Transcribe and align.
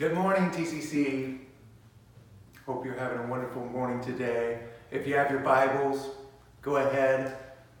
Good 0.00 0.14
morning, 0.14 0.48
TCC. 0.50 1.40
Hope 2.64 2.86
you're 2.86 2.94
having 2.94 3.18
a 3.18 3.26
wonderful 3.26 3.66
morning 3.66 4.00
today. 4.00 4.60
If 4.90 5.06
you 5.06 5.14
have 5.14 5.30
your 5.30 5.40
Bibles, 5.40 6.12
go 6.62 6.76
ahead 6.76 7.36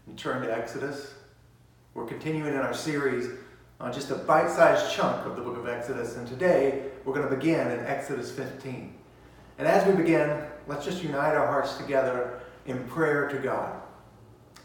and 0.06 0.18
turn 0.18 0.42
to 0.42 0.54
Exodus. 0.54 1.14
We're 1.94 2.04
continuing 2.04 2.52
in 2.52 2.60
our 2.60 2.74
series 2.74 3.30
on 3.80 3.90
just 3.90 4.10
a 4.10 4.16
bite 4.16 4.50
sized 4.50 4.94
chunk 4.94 5.24
of 5.24 5.34
the 5.34 5.40
book 5.40 5.56
of 5.56 5.66
Exodus, 5.66 6.18
and 6.18 6.28
today 6.28 6.90
we're 7.06 7.14
going 7.14 7.26
to 7.26 7.34
begin 7.34 7.70
in 7.70 7.86
Exodus 7.86 8.30
15. 8.30 8.92
And 9.56 9.66
as 9.66 9.86
we 9.86 9.94
begin, 9.94 10.44
let's 10.66 10.84
just 10.84 11.02
unite 11.02 11.34
our 11.34 11.46
hearts 11.46 11.78
together 11.78 12.40
in 12.66 12.84
prayer 12.84 13.28
to 13.30 13.38
God. 13.38 13.80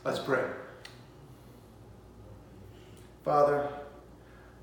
Let's 0.04 0.20
pray. 0.20 0.44
Father, 3.24 3.70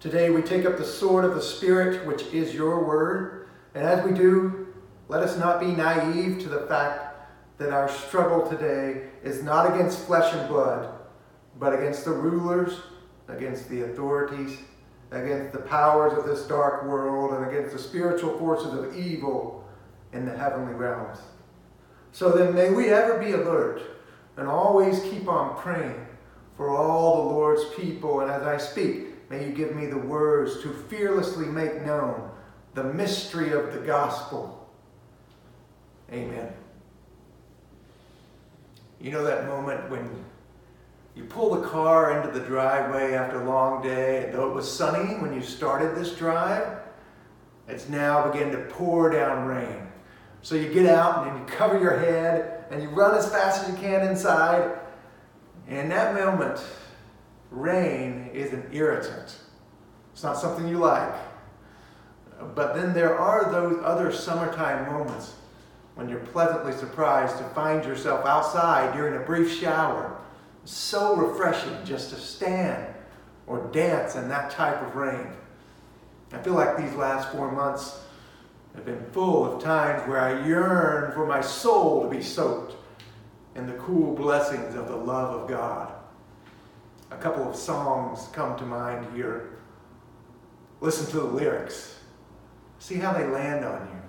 today 0.02 0.30
we 0.30 0.42
take 0.42 0.66
up 0.66 0.76
the 0.76 0.84
sword 0.84 1.24
of 1.24 1.36
the 1.36 1.40
Spirit, 1.40 2.04
which 2.04 2.22
is 2.32 2.52
your 2.52 2.84
word. 2.84 3.48
And 3.76 3.84
as 3.84 4.04
we 4.04 4.10
do, 4.10 4.66
let 5.08 5.22
us 5.22 5.38
not 5.38 5.60
be 5.60 5.66
naive 5.66 6.40
to 6.40 6.48
the 6.48 6.66
fact 6.66 7.14
that 7.58 7.72
our 7.72 7.88
struggle 7.88 8.44
today 8.50 9.04
is 9.22 9.44
not 9.44 9.72
against 9.72 10.04
flesh 10.04 10.34
and 10.34 10.48
blood, 10.48 10.92
but 11.60 11.72
against 11.72 12.04
the 12.04 12.10
rulers, 12.10 12.80
against 13.28 13.68
the 13.68 13.82
authorities, 13.82 14.58
against 15.12 15.52
the 15.52 15.60
powers 15.60 16.18
of 16.18 16.24
this 16.24 16.48
dark 16.48 16.84
world, 16.84 17.34
and 17.34 17.48
against 17.48 17.72
the 17.72 17.80
spiritual 17.80 18.36
forces 18.38 18.74
of 18.74 18.96
evil 18.96 19.64
in 20.12 20.26
the 20.26 20.36
heavenly 20.36 20.74
realms. 20.74 21.18
So 22.10 22.32
then, 22.32 22.52
may 22.52 22.70
we 22.70 22.88
ever 22.88 23.20
be 23.20 23.32
alert 23.32 23.80
and 24.36 24.48
always 24.48 25.00
keep 25.02 25.28
on 25.28 25.56
praying 25.56 26.06
for 26.56 26.70
all 26.70 27.28
the 27.28 27.34
Lord's 27.34 27.64
people. 27.76 28.20
And 28.20 28.30
as 28.30 28.42
I 28.42 28.56
speak, 28.56 29.11
may 29.32 29.46
you 29.46 29.52
give 29.52 29.74
me 29.74 29.86
the 29.86 29.96
words 29.96 30.62
to 30.62 30.68
fearlessly 30.68 31.46
make 31.46 31.80
known 31.86 32.30
the 32.74 32.84
mystery 32.84 33.52
of 33.52 33.72
the 33.72 33.78
gospel. 33.78 34.70
Amen. 36.12 36.52
You 39.00 39.10
know 39.10 39.24
that 39.24 39.46
moment 39.46 39.88
when 39.88 40.06
you 41.16 41.24
pull 41.24 41.54
the 41.54 41.66
car 41.66 42.20
into 42.20 42.38
the 42.38 42.44
driveway 42.44 43.14
after 43.14 43.40
a 43.40 43.48
long 43.48 43.82
day, 43.82 44.26
and 44.26 44.34
though 44.34 44.50
it 44.50 44.54
was 44.54 44.70
sunny 44.70 45.14
when 45.14 45.32
you 45.32 45.40
started 45.40 45.96
this 45.96 46.14
drive, 46.14 46.80
it's 47.68 47.88
now 47.88 48.30
beginning 48.30 48.52
to 48.52 48.64
pour 48.66 49.08
down 49.08 49.46
rain. 49.46 49.88
So 50.42 50.56
you 50.56 50.70
get 50.70 50.84
out 50.84 51.26
and 51.26 51.38
you 51.38 51.46
cover 51.46 51.80
your 51.80 51.98
head 51.98 52.66
and 52.70 52.82
you 52.82 52.90
run 52.90 53.14
as 53.14 53.30
fast 53.30 53.62
as 53.62 53.70
you 53.70 53.76
can 53.80 54.06
inside. 54.06 54.78
And 55.68 55.78
in 55.78 55.88
that 55.88 56.14
moment, 56.14 56.62
rain 57.52 58.30
is 58.32 58.52
an 58.52 58.68
irritant. 58.72 59.36
It's 60.12 60.22
not 60.22 60.38
something 60.38 60.66
you 60.66 60.78
like. 60.78 61.14
But 62.54 62.74
then 62.74 62.92
there 62.92 63.16
are 63.18 63.50
those 63.50 63.80
other 63.84 64.12
summertime 64.12 64.92
moments 64.92 65.34
when 65.94 66.08
you're 66.08 66.20
pleasantly 66.20 66.72
surprised 66.72 67.38
to 67.38 67.44
find 67.50 67.84
yourself 67.84 68.26
outside 68.26 68.94
during 68.94 69.14
a 69.14 69.24
brief 69.24 69.60
shower. 69.60 70.18
So 70.64 71.14
refreshing 71.14 71.76
just 71.84 72.10
to 72.10 72.16
stand 72.16 72.94
or 73.46 73.68
dance 73.72 74.16
in 74.16 74.28
that 74.28 74.50
type 74.50 74.80
of 74.82 74.96
rain. 74.96 75.28
I 76.32 76.38
feel 76.38 76.54
like 76.54 76.76
these 76.76 76.94
last 76.94 77.30
four 77.30 77.52
months 77.52 78.00
have 78.74 78.86
been 78.86 79.04
full 79.12 79.44
of 79.44 79.62
times 79.62 80.08
where 80.08 80.20
I 80.20 80.46
yearn 80.46 81.12
for 81.12 81.26
my 81.26 81.42
soul 81.42 82.02
to 82.02 82.08
be 82.08 82.22
soaked 82.22 82.74
in 83.54 83.66
the 83.66 83.74
cool 83.74 84.14
blessings 84.14 84.74
of 84.74 84.88
the 84.88 84.96
love 84.96 85.42
of 85.42 85.48
God. 85.48 85.92
A 87.12 87.18
couple 87.20 87.48
of 87.48 87.54
songs 87.54 88.28
come 88.32 88.56
to 88.58 88.64
mind 88.64 89.06
here. 89.14 89.58
Listen 90.80 91.06
to 91.10 91.18
the 91.18 91.24
lyrics. 91.24 91.96
See 92.78 92.96
how 92.96 93.12
they 93.12 93.26
land 93.26 93.64
on 93.64 93.88
you 93.92 94.02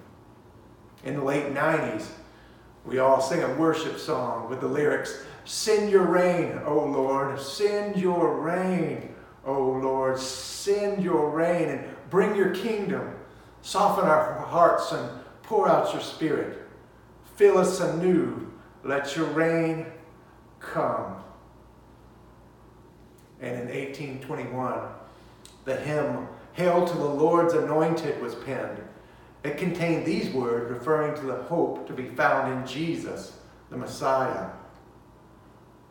in 1.03 1.15
the 1.15 1.23
late 1.23 1.53
90s, 1.53 2.07
we 2.85 2.99
all 2.99 3.21
sing 3.21 3.43
a 3.43 3.53
worship 3.55 3.99
song 3.99 4.49
with 4.49 4.61
the 4.61 4.67
lyrics 4.67 5.23
Send 5.45 5.91
your 5.91 6.05
rain, 6.05 6.61
O 6.65 6.85
Lord, 6.85 7.37
send 7.37 7.97
your 7.97 8.39
rain, 8.39 9.13
O 9.45 9.61
Lord, 9.61 10.17
send 10.17 11.03
your 11.03 11.31
rain 11.31 11.67
and 11.67 11.83
bring 12.09 12.33
your 12.33 12.55
kingdom. 12.55 13.13
Soften 13.61 14.05
our 14.05 14.39
hearts 14.39 14.93
and 14.93 15.09
pour 15.41 15.67
out 15.67 15.91
your 15.91 16.01
spirit. 16.01 16.65
Fill 17.35 17.57
us 17.57 17.81
anew. 17.81 18.53
Let 18.85 19.17
your 19.17 19.25
rain 19.25 19.85
come. 20.61 21.22
And 23.43 23.59
in 23.59 23.67
1821, 23.67 24.79
the 25.65 25.75
hymn, 25.75 26.29
Hail 26.53 26.87
to 26.87 26.97
the 26.97 27.03
Lord's 27.03 27.53
Anointed, 27.53 28.21
was 28.21 28.35
penned. 28.35 28.81
It 29.43 29.57
contained 29.57 30.05
these 30.05 30.33
words 30.33 30.71
referring 30.71 31.13
to 31.15 31.25
the 31.25 31.43
hope 31.43 31.85
to 31.87 31.93
be 31.93 32.07
found 32.07 32.53
in 32.53 32.65
Jesus, 32.65 33.37
the 33.69 33.75
Messiah. 33.75 34.47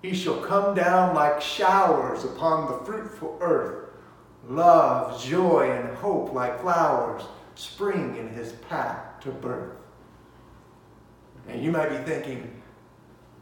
He 0.01 0.15
shall 0.15 0.41
come 0.41 0.75
down 0.75 1.15
like 1.15 1.43
showers 1.43 2.25
upon 2.25 2.71
the 2.71 2.87
fruitful 2.87 3.37
earth. 3.43 3.91
Love, 4.49 5.23
joy, 5.23 5.71
and 5.71 5.95
hope 5.99 6.33
like 6.33 6.63
flowers 6.63 7.23
spring 7.55 8.17
in 8.17 8.31
his 8.31 8.53
path 8.53 9.21
to 9.21 9.31
birth. 9.31 9.77
And 11.49 11.63
you 11.63 11.71
might 11.71 11.91
be 11.91 12.11
thinking, 12.11 12.63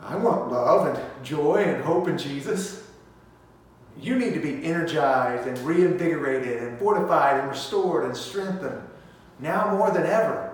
I 0.01 0.17
want 0.17 0.51
love 0.51 0.97
and 0.97 1.25
joy 1.25 1.63
and 1.65 1.85
hope 1.85 2.09
in 2.09 2.19
Jesus. 2.19 2.90
You 3.99 4.19
need 4.19 4.35
to 4.35 4.41
be 4.41 4.65
energized 4.65 5.47
and 5.47 5.59
reinvigorated 5.59 6.63
and 6.63 6.79
fortified 6.79 7.41
and 7.41 7.49
restored 7.49 8.05
and 8.05 8.17
strengthened 8.17 8.83
now 9.39 9.77
more 9.77 9.91
than 9.91 10.07
ever. 10.07 10.51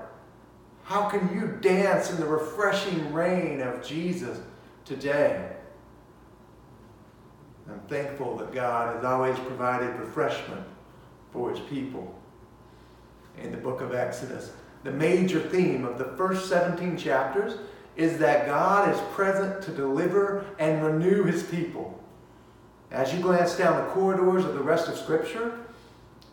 How 0.85 1.09
can 1.09 1.35
you 1.35 1.59
dance 1.61 2.11
in 2.11 2.21
the 2.21 2.27
refreshing 2.27 3.13
rain 3.13 3.61
of 3.61 3.85
Jesus 3.85 4.39
today? 4.85 5.53
I'm 7.69 7.81
thankful 7.89 8.37
that 8.37 8.53
God 8.53 8.95
has 8.95 9.05
always 9.05 9.39
provided 9.41 9.99
refreshment 9.99 10.65
for 11.33 11.51
his 11.51 11.61
people. 11.61 12.15
In 13.43 13.51
the 13.51 13.57
book 13.57 13.81
of 13.81 13.95
Exodus, 13.95 14.53
the 14.85 14.93
major 14.93 15.41
theme 15.41 15.85
of 15.85 15.99
the 15.99 16.17
first 16.17 16.49
17 16.49 16.97
chapters 16.97 17.59
is 17.97 18.19
that 18.19 18.47
God 18.47 18.89
is 18.95 19.01
present 19.13 19.63
to 19.65 19.73
deliver 19.73 20.45
and 20.59 20.85
renew 20.85 21.25
his 21.25 21.43
people. 21.43 21.99
As 22.97 23.13
you 23.13 23.21
glance 23.21 23.57
down 23.57 23.85
the 23.85 23.91
corridors 23.93 24.45
of 24.45 24.55
the 24.55 24.63
rest 24.63 24.89
of 24.89 24.97
Scripture, 24.97 25.67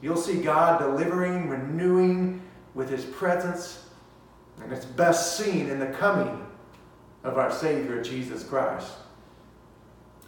You'll 0.03 0.17
see 0.17 0.41
God 0.41 0.79
delivering, 0.79 1.47
renewing 1.47 2.41
with 2.73 2.89
his 2.89 3.05
presence, 3.05 3.85
and 4.61 4.73
it's 4.73 4.83
best 4.83 5.37
seen 5.37 5.69
in 5.69 5.79
the 5.79 5.87
coming 5.87 6.45
of 7.23 7.37
our 7.37 7.49
Savior 7.49 8.03
Jesus 8.03 8.43
Christ. 8.43 8.91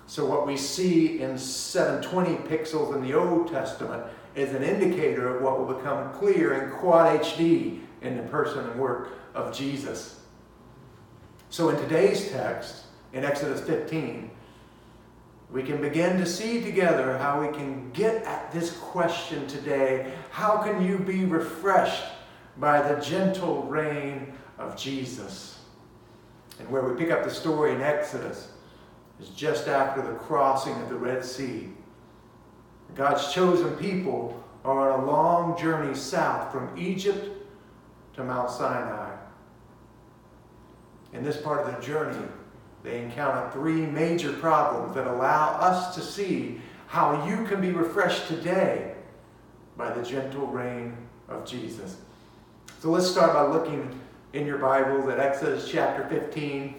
So, 0.07 0.25
what 0.25 0.47
we 0.47 0.55
see 0.55 1.19
in 1.19 1.37
720 1.37 2.47
pixels 2.47 2.95
in 2.95 3.01
the 3.01 3.15
Old 3.15 3.49
Testament 3.49 4.05
is 4.33 4.53
an 4.53 4.63
indicator 4.63 5.35
of 5.35 5.43
what 5.43 5.59
will 5.59 5.75
become 5.75 6.13
clear 6.13 6.53
in 6.63 6.71
quad 6.79 7.19
HD 7.19 7.81
in 8.01 8.15
the 8.15 8.23
person 8.23 8.69
and 8.69 8.79
work 8.79 9.09
of 9.33 9.53
Jesus. 9.53 10.21
So, 11.49 11.67
in 11.67 11.75
today's 11.75 12.31
text, 12.31 12.83
in 13.11 13.25
Exodus 13.25 13.59
15, 13.59 14.31
we 15.51 15.63
can 15.63 15.79
begin 15.81 16.17
to 16.17 16.25
see 16.25 16.61
together 16.61 17.17
how 17.17 17.41
we 17.41 17.55
can 17.55 17.91
get 17.91 18.23
at 18.23 18.51
this 18.51 18.75
question 18.77 19.47
today. 19.47 20.11
How 20.31 20.57
can 20.57 20.83
you 20.83 20.97
be 20.97 21.25
refreshed 21.25 22.03
by 22.57 22.81
the 22.81 22.99
gentle 23.01 23.63
rain 23.63 24.33
of 24.57 24.75
Jesus? 24.75 25.59
And 26.59 26.69
where 26.69 26.83
we 26.83 26.97
pick 26.97 27.11
up 27.11 27.23
the 27.23 27.29
story 27.29 27.73
in 27.73 27.81
Exodus 27.81 28.51
is 29.19 29.29
just 29.29 29.67
after 29.67 30.01
the 30.01 30.13
crossing 30.13 30.73
of 30.81 30.89
the 30.89 30.95
Red 30.95 31.23
Sea. 31.23 31.69
God's 32.95 33.33
chosen 33.33 33.75
people 33.75 34.43
are 34.63 34.91
on 34.91 34.99
a 35.01 35.05
long 35.05 35.57
journey 35.57 35.95
south 35.95 36.51
from 36.51 36.75
Egypt 36.77 37.29
to 38.15 38.23
Mount 38.23 38.49
Sinai. 38.49 39.15
In 41.13 41.23
this 41.23 41.37
part 41.37 41.65
of 41.65 41.73
the 41.73 41.81
journey, 41.85 42.25
they 42.85 43.01
encounter 43.01 43.49
three 43.51 43.81
major 43.87 44.31
problems 44.33 44.93
that 44.93 45.07
allow 45.07 45.55
us 45.55 45.95
to 45.95 46.01
see 46.01 46.61
how 46.87 47.25
you 47.27 47.43
can 47.45 47.59
be 47.59 47.71
refreshed 47.71 48.27
today 48.27 48.93
by 49.75 49.91
the 49.91 50.03
gentle 50.03 50.45
rain 50.47 50.95
of 51.27 51.45
Jesus. 51.45 51.97
So 52.79 52.91
let's 52.91 53.07
start 53.07 53.33
by 53.33 53.47
looking 53.47 53.99
in 54.33 54.45
your 54.45 54.59
Bibles 54.59 55.09
at 55.09 55.19
Exodus 55.19 55.67
chapter 55.67 56.07
15. 56.07 56.75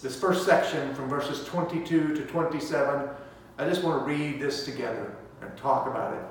This 0.00 0.18
first 0.18 0.46
section 0.46 0.94
from 0.94 1.08
verses 1.08 1.44
22 1.46 2.14
to 2.14 2.24
27. 2.26 3.08
I 3.58 3.68
just 3.68 3.82
want 3.82 4.02
to 4.02 4.06
read 4.06 4.40
this 4.40 4.64
together 4.64 5.16
and 5.40 5.56
talk 5.56 5.88
about 5.88 6.14
it. 6.14 6.22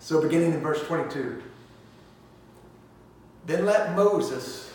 So, 0.00 0.20
beginning 0.20 0.54
in 0.54 0.60
verse 0.60 0.82
22. 0.86 1.42
Then 3.46 3.66
let 3.66 3.94
Moses 3.94 4.69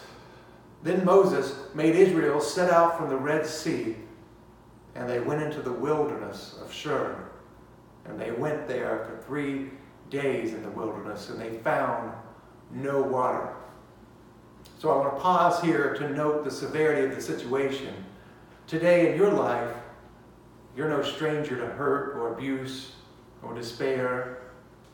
then 0.85 1.03
Moses 1.03 1.55
made 1.73 1.95
Israel 1.95 2.39
set 2.39 2.69
out 2.69 2.95
from 2.95 3.09
the 3.09 3.17
Red 3.17 3.47
Sea, 3.47 3.95
and 4.93 5.09
they 5.09 5.19
went 5.19 5.41
into 5.41 5.63
the 5.63 5.71
wilderness 5.71 6.59
of 6.61 6.71
Shur. 6.71 7.25
And 8.05 8.19
they 8.19 8.29
went 8.29 8.67
there 8.67 9.03
for 9.09 9.25
three 9.25 9.71
days 10.11 10.53
in 10.53 10.61
the 10.61 10.69
wilderness 10.69 11.29
and 11.29 11.41
they 11.41 11.57
found 11.57 12.13
no 12.71 13.01
water. 13.01 13.55
So 14.77 14.91
I 14.91 14.97
want 14.97 15.15
to 15.15 15.21
pause 15.21 15.59
here 15.59 15.95
to 15.95 16.09
note 16.09 16.43
the 16.43 16.51
severity 16.51 17.07
of 17.07 17.15
the 17.15 17.21
situation. 17.21 17.93
Today 18.67 19.11
in 19.11 19.17
your 19.17 19.31
life, 19.31 19.75
you're 20.77 20.89
no 20.89 21.01
stranger 21.01 21.57
to 21.57 21.65
hurt 21.65 22.15
or 22.15 22.33
abuse 22.33 22.91
or 23.41 23.55
despair, 23.55 24.51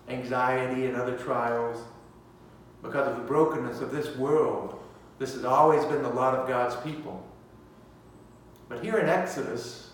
anxiety, 0.07 0.85
and 0.85 0.95
other 0.95 1.17
trials. 1.17 1.83
Because 2.81 3.09
of 3.09 3.17
the 3.17 3.23
brokenness 3.23 3.81
of 3.81 3.91
this 3.91 4.15
world, 4.15 4.81
this 5.21 5.35
has 5.35 5.45
always 5.45 5.85
been 5.85 6.01
the 6.01 6.09
lot 6.09 6.33
of 6.33 6.47
God's 6.47 6.75
people. 6.77 7.23
But 8.67 8.83
here 8.83 8.97
in 8.97 9.07
Exodus, 9.07 9.91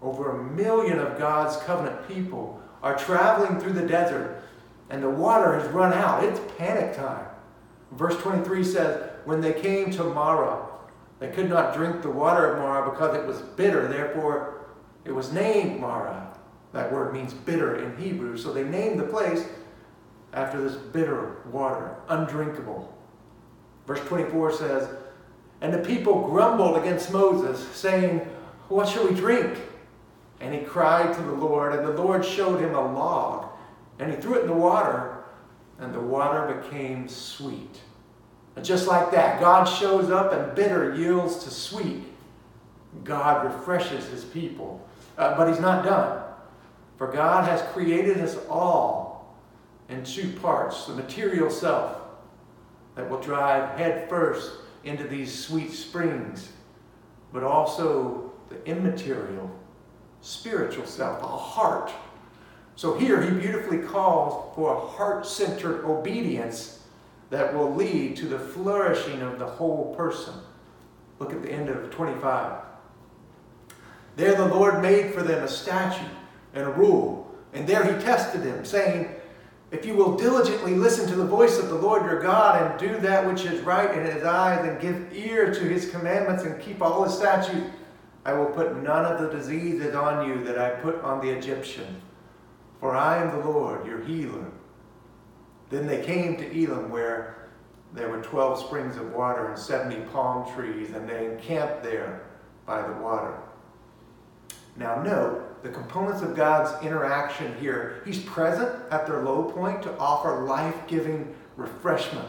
over 0.00 0.30
a 0.30 0.44
million 0.52 1.00
of 1.00 1.18
God's 1.18 1.56
covenant 1.64 2.06
people 2.06 2.62
are 2.80 2.96
traveling 2.96 3.58
through 3.58 3.72
the 3.72 3.88
desert, 3.88 4.40
and 4.88 5.02
the 5.02 5.10
water 5.10 5.58
has 5.58 5.68
run 5.72 5.92
out. 5.92 6.22
It's 6.22 6.38
panic 6.56 6.94
time. 6.94 7.26
Verse 7.90 8.16
23 8.22 8.62
says, 8.62 9.10
When 9.24 9.40
they 9.40 9.52
came 9.52 9.90
to 9.90 10.04
Marah, 10.04 10.64
they 11.18 11.26
could 11.26 11.48
not 11.48 11.74
drink 11.74 12.00
the 12.00 12.10
water 12.10 12.52
of 12.52 12.58
Marah 12.60 12.88
because 12.88 13.16
it 13.16 13.26
was 13.26 13.40
bitter. 13.40 13.88
Therefore, 13.88 14.68
it 15.04 15.10
was 15.10 15.32
named 15.32 15.80
Marah. 15.80 16.38
That 16.72 16.92
word 16.92 17.12
means 17.12 17.34
bitter 17.34 17.84
in 17.84 17.96
Hebrew. 17.96 18.36
So 18.36 18.52
they 18.52 18.62
named 18.62 19.00
the 19.00 19.08
place 19.08 19.44
after 20.32 20.62
this 20.62 20.76
bitter 20.76 21.38
water, 21.50 21.96
undrinkable. 22.08 22.96
Verse 23.88 24.00
24 24.00 24.52
says, 24.52 24.88
And 25.62 25.72
the 25.72 25.78
people 25.78 26.28
grumbled 26.28 26.76
against 26.76 27.10
Moses, 27.10 27.66
saying, 27.74 28.18
What 28.68 28.86
shall 28.86 29.08
we 29.08 29.14
drink? 29.14 29.58
And 30.40 30.52
he 30.52 30.60
cried 30.60 31.14
to 31.14 31.22
the 31.22 31.32
Lord, 31.32 31.74
and 31.74 31.88
the 31.88 31.92
Lord 31.92 32.22
showed 32.22 32.60
him 32.60 32.74
a 32.74 32.92
log, 32.92 33.48
and 33.98 34.12
he 34.12 34.20
threw 34.20 34.34
it 34.34 34.42
in 34.42 34.46
the 34.46 34.52
water, 34.52 35.16
and 35.78 35.94
the 35.94 36.00
water 36.00 36.60
became 36.60 37.08
sweet. 37.08 37.80
And 38.56 38.64
just 38.64 38.86
like 38.86 39.10
that, 39.12 39.40
God 39.40 39.64
shows 39.64 40.10
up 40.10 40.34
and 40.34 40.54
bitter 40.54 40.94
yields 40.94 41.42
to 41.44 41.50
sweet. 41.50 42.04
God 43.04 43.46
refreshes 43.46 44.06
his 44.08 44.22
people. 44.22 44.86
Uh, 45.16 45.34
but 45.34 45.48
he's 45.48 45.60
not 45.60 45.84
done. 45.84 46.22
For 46.98 47.06
God 47.06 47.48
has 47.48 47.62
created 47.72 48.18
us 48.18 48.36
all 48.50 49.34
in 49.88 50.04
two 50.04 50.30
parts 50.40 50.84
the 50.84 50.94
material 50.94 51.48
self 51.48 51.97
that 52.98 53.08
will 53.08 53.20
drive 53.20 53.78
headfirst 53.78 54.50
into 54.82 55.04
these 55.04 55.32
sweet 55.32 55.70
springs, 55.72 56.50
but 57.32 57.44
also 57.44 58.32
the 58.48 58.62
immaterial, 58.64 59.48
spiritual 60.20 60.84
self, 60.84 61.22
a 61.22 61.26
heart. 61.26 61.92
So 62.74 62.98
here 62.98 63.22
he 63.22 63.30
beautifully 63.30 63.78
calls 63.78 64.52
for 64.56 64.74
a 64.74 64.80
heart 64.80 65.24
centered 65.26 65.84
obedience 65.84 66.80
that 67.30 67.54
will 67.54 67.72
lead 67.72 68.16
to 68.16 68.26
the 68.26 68.38
flourishing 68.38 69.22
of 69.22 69.38
the 69.38 69.46
whole 69.46 69.94
person. 69.94 70.34
Look 71.20 71.32
at 71.32 71.42
the 71.42 71.52
end 71.52 71.68
of 71.68 71.92
25. 71.92 72.62
There 74.16 74.34
the 74.34 74.48
Lord 74.48 74.82
made 74.82 75.14
for 75.14 75.22
them 75.22 75.44
a 75.44 75.48
statute 75.48 76.10
and 76.52 76.66
a 76.66 76.70
rule, 76.70 77.32
and 77.52 77.64
there 77.64 77.84
he 77.84 78.02
tested 78.02 78.42
them, 78.42 78.64
saying, 78.64 79.14
If 79.70 79.84
you 79.84 79.94
will 79.94 80.16
diligently 80.16 80.74
listen 80.74 81.06
to 81.08 81.16
the 81.16 81.26
voice 81.26 81.58
of 81.58 81.68
the 81.68 81.74
Lord 81.74 82.04
your 82.04 82.22
God 82.22 82.62
and 82.62 82.80
do 82.80 82.98
that 83.00 83.26
which 83.26 83.44
is 83.44 83.60
right 83.60 83.90
in 83.96 84.06
his 84.06 84.24
eyes 84.24 84.66
and 84.66 84.80
give 84.80 85.12
ear 85.12 85.52
to 85.52 85.60
his 85.60 85.90
commandments 85.90 86.44
and 86.44 86.60
keep 86.60 86.80
all 86.80 87.04
his 87.04 87.14
statutes, 87.14 87.70
I 88.24 88.32
will 88.32 88.46
put 88.46 88.82
none 88.82 89.04
of 89.04 89.20
the 89.20 89.28
diseases 89.28 89.94
on 89.94 90.26
you 90.26 90.42
that 90.44 90.58
I 90.58 90.70
put 90.70 91.02
on 91.02 91.20
the 91.20 91.30
Egyptian. 91.30 92.00
For 92.80 92.96
I 92.96 93.22
am 93.22 93.30
the 93.30 93.46
Lord, 93.46 93.86
your 93.86 94.02
healer. 94.04 94.50
Then 95.68 95.86
they 95.86 96.02
came 96.02 96.36
to 96.36 96.62
Elim, 96.62 96.90
where 96.90 97.48
there 97.92 98.08
were 98.08 98.22
12 98.22 98.60
springs 98.60 98.96
of 98.96 99.12
water 99.12 99.48
and 99.48 99.58
70 99.58 99.96
palm 100.12 100.50
trees, 100.54 100.90
and 100.90 101.08
they 101.08 101.26
encamped 101.26 101.82
there 101.82 102.22
by 102.64 102.86
the 102.86 102.94
water. 102.94 103.34
Now, 104.76 105.02
note 105.02 105.47
the 105.62 105.68
components 105.68 106.22
of 106.22 106.36
God's 106.36 106.84
interaction 106.84 107.56
here. 107.58 108.02
He's 108.04 108.20
present 108.20 108.70
at 108.90 109.06
their 109.06 109.22
low 109.22 109.44
point 109.44 109.82
to 109.82 109.96
offer 109.98 110.44
life 110.44 110.86
giving 110.86 111.34
refreshment. 111.56 112.28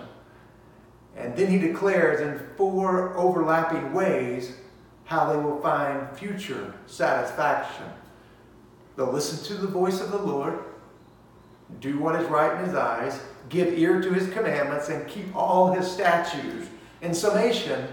And 1.15 1.35
then 1.35 1.47
he 1.47 1.59
declares 1.59 2.21
in 2.21 2.39
four 2.55 3.15
overlapping 3.17 3.93
ways 3.93 4.53
how 5.05 5.31
they 5.31 5.37
will 5.37 5.59
find 5.61 6.07
future 6.17 6.73
satisfaction. 6.85 7.85
They'll 8.95 9.11
listen 9.11 9.45
to 9.45 9.61
the 9.61 9.67
voice 9.67 10.01
of 10.01 10.11
the 10.11 10.17
Lord, 10.17 10.59
do 11.79 11.99
what 11.99 12.15
is 12.15 12.27
right 12.29 12.59
in 12.59 12.65
his 12.65 12.75
eyes, 12.75 13.21
give 13.49 13.77
ear 13.77 14.01
to 14.01 14.13
his 14.13 14.31
commandments, 14.31 14.89
and 14.89 15.07
keep 15.07 15.35
all 15.35 15.71
his 15.71 15.89
statutes. 15.89 16.67
In 17.01 17.13
summation, 17.13 17.87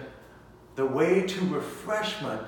the 0.74 0.86
way 0.86 1.26
to 1.26 1.40
refreshment 1.46 2.42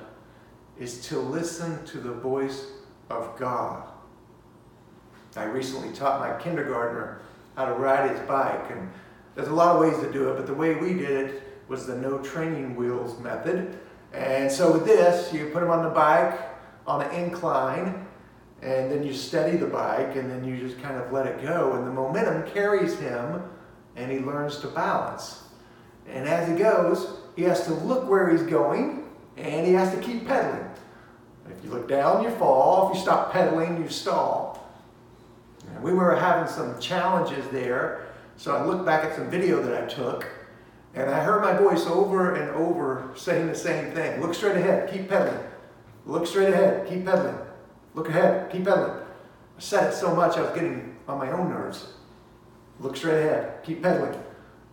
is 0.78 1.06
to 1.08 1.18
listen 1.18 1.84
to 1.86 1.98
the 1.98 2.12
voice 2.12 2.66
of 3.10 3.38
God. 3.38 3.88
I 5.36 5.44
recently 5.44 5.92
taught 5.92 6.20
my 6.20 6.42
kindergartner 6.42 7.20
how 7.56 7.66
to 7.66 7.74
ride 7.74 8.10
his 8.10 8.20
bike, 8.20 8.70
and 8.70 8.90
there's 9.34 9.48
a 9.48 9.54
lot 9.54 9.76
of 9.76 9.80
ways 9.80 10.02
to 10.04 10.12
do 10.12 10.30
it, 10.30 10.36
but 10.36 10.46
the 10.46 10.54
way 10.54 10.74
we 10.74 10.94
did 10.94 11.26
it 11.26 11.42
was 11.68 11.86
the 11.86 11.96
no 11.96 12.18
training 12.18 12.74
wheels 12.76 13.20
method. 13.20 13.78
And 14.12 14.50
so 14.50 14.72
with 14.72 14.84
this, 14.84 15.32
you 15.32 15.50
put 15.50 15.62
him 15.62 15.70
on 15.70 15.84
the 15.84 15.90
bike 15.90 16.40
on 16.86 17.02
an 17.02 17.10
incline, 17.14 18.06
and 18.62 18.90
then 18.90 19.04
you 19.04 19.12
steady 19.12 19.56
the 19.56 19.66
bike, 19.66 20.16
and 20.16 20.30
then 20.30 20.44
you 20.44 20.56
just 20.56 20.80
kind 20.82 20.96
of 20.96 21.12
let 21.12 21.26
it 21.26 21.42
go, 21.42 21.74
and 21.74 21.86
the 21.86 21.92
momentum 21.92 22.50
carries 22.50 22.98
him, 22.98 23.42
and 23.94 24.10
he 24.10 24.18
learns 24.18 24.58
to 24.60 24.68
balance. 24.68 25.42
And 26.08 26.26
as 26.26 26.48
he 26.48 26.54
goes, 26.54 27.18
he 27.36 27.42
has 27.42 27.64
to 27.66 27.74
look 27.74 28.08
where 28.08 28.30
he's 28.30 28.42
going, 28.42 29.04
and 29.36 29.66
he 29.66 29.74
has 29.74 29.94
to 29.94 30.00
keep 30.00 30.26
pedaling. 30.26 30.67
If 31.50 31.64
you 31.64 31.70
look 31.70 31.88
down, 31.88 32.22
you 32.22 32.30
fall. 32.30 32.90
If 32.90 32.96
you 32.96 33.02
stop 33.02 33.32
pedaling, 33.32 33.82
you 33.82 33.88
stall. 33.88 34.68
And 35.74 35.82
we 35.82 35.92
were 35.92 36.14
having 36.14 36.48
some 36.48 36.78
challenges 36.80 37.46
there, 37.48 38.06
so 38.36 38.54
I 38.54 38.64
looked 38.64 38.84
back 38.84 39.04
at 39.04 39.16
some 39.16 39.30
video 39.30 39.62
that 39.62 39.82
I 39.82 39.86
took, 39.86 40.26
and 40.94 41.10
I 41.10 41.20
heard 41.20 41.42
my 41.42 41.56
voice 41.56 41.86
over 41.86 42.34
and 42.34 42.50
over 42.50 43.10
saying 43.14 43.46
the 43.46 43.54
same 43.54 43.92
thing. 43.92 44.20
Look 44.20 44.34
straight 44.34 44.56
ahead, 44.56 44.90
keep 44.90 45.08
pedaling. 45.08 45.44
Look 46.06 46.26
straight 46.26 46.52
ahead, 46.52 46.88
keep 46.88 47.04
pedaling. 47.04 47.38
Look 47.94 48.08
ahead, 48.08 48.50
keep 48.50 48.64
pedaling. 48.64 48.92
I 48.92 49.60
said 49.60 49.92
it 49.92 49.96
so 49.96 50.14
much 50.14 50.36
I 50.36 50.42
was 50.42 50.54
getting 50.54 50.96
on 51.06 51.18
my 51.18 51.30
own 51.30 51.50
nerves. 51.50 51.88
Look 52.80 52.96
straight 52.96 53.18
ahead, 53.18 53.62
keep 53.64 53.82
pedaling. 53.82 54.18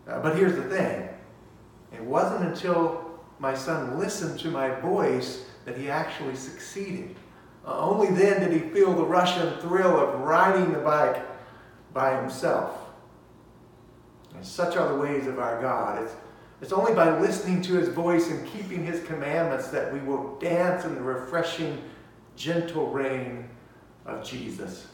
Uh, 0.08 0.20
but 0.22 0.36
here's 0.36 0.55
the 0.55 0.63
thing 0.63 1.10
it 1.91 2.03
wasn't 2.03 2.46
until 2.46 3.20
my 3.39 3.53
son 3.53 4.00
listened 4.00 4.39
to 4.39 4.50
my 4.50 4.70
voice 4.79 5.46
that 5.65 5.77
he 5.77 5.89
actually 5.89 6.36
succeeded. 6.36 7.15
Uh, 7.65 7.79
only 7.79 8.15
then 8.15 8.41
did 8.41 8.53
he 8.53 8.69
feel 8.69 8.93
the 8.93 9.03
rush 9.03 9.38
and 9.38 9.60
thrill 9.60 10.00
of 10.00 10.19
riding 10.22 10.72
the 10.72 10.79
bike 10.79 11.22
by 11.93 12.19
himself. 12.19 12.77
And 14.36 14.45
such 14.45 14.77
are 14.77 14.88
the 14.88 15.00
ways 15.00 15.27
of 15.27 15.39
our 15.39 15.60
God. 15.62 16.03
It's, 16.03 16.13
it's 16.62 16.72
only 16.72 16.93
by 16.93 17.19
listening 17.19 17.62
to 17.63 17.74
his 17.74 17.89
voice 17.89 18.29
and 18.29 18.48
keeping 18.48 18.86
his 18.86 19.03
commandments 19.05 19.69
that 19.69 19.91
we 19.91 20.00
will 20.00 20.38
dance 20.39 20.86
in 20.86 20.93
the 20.93 21.01
refreshing, 21.01 21.81
gentle 22.36 22.91
rain 22.91 23.50
of 24.05 24.24
Jesus. 24.24 24.88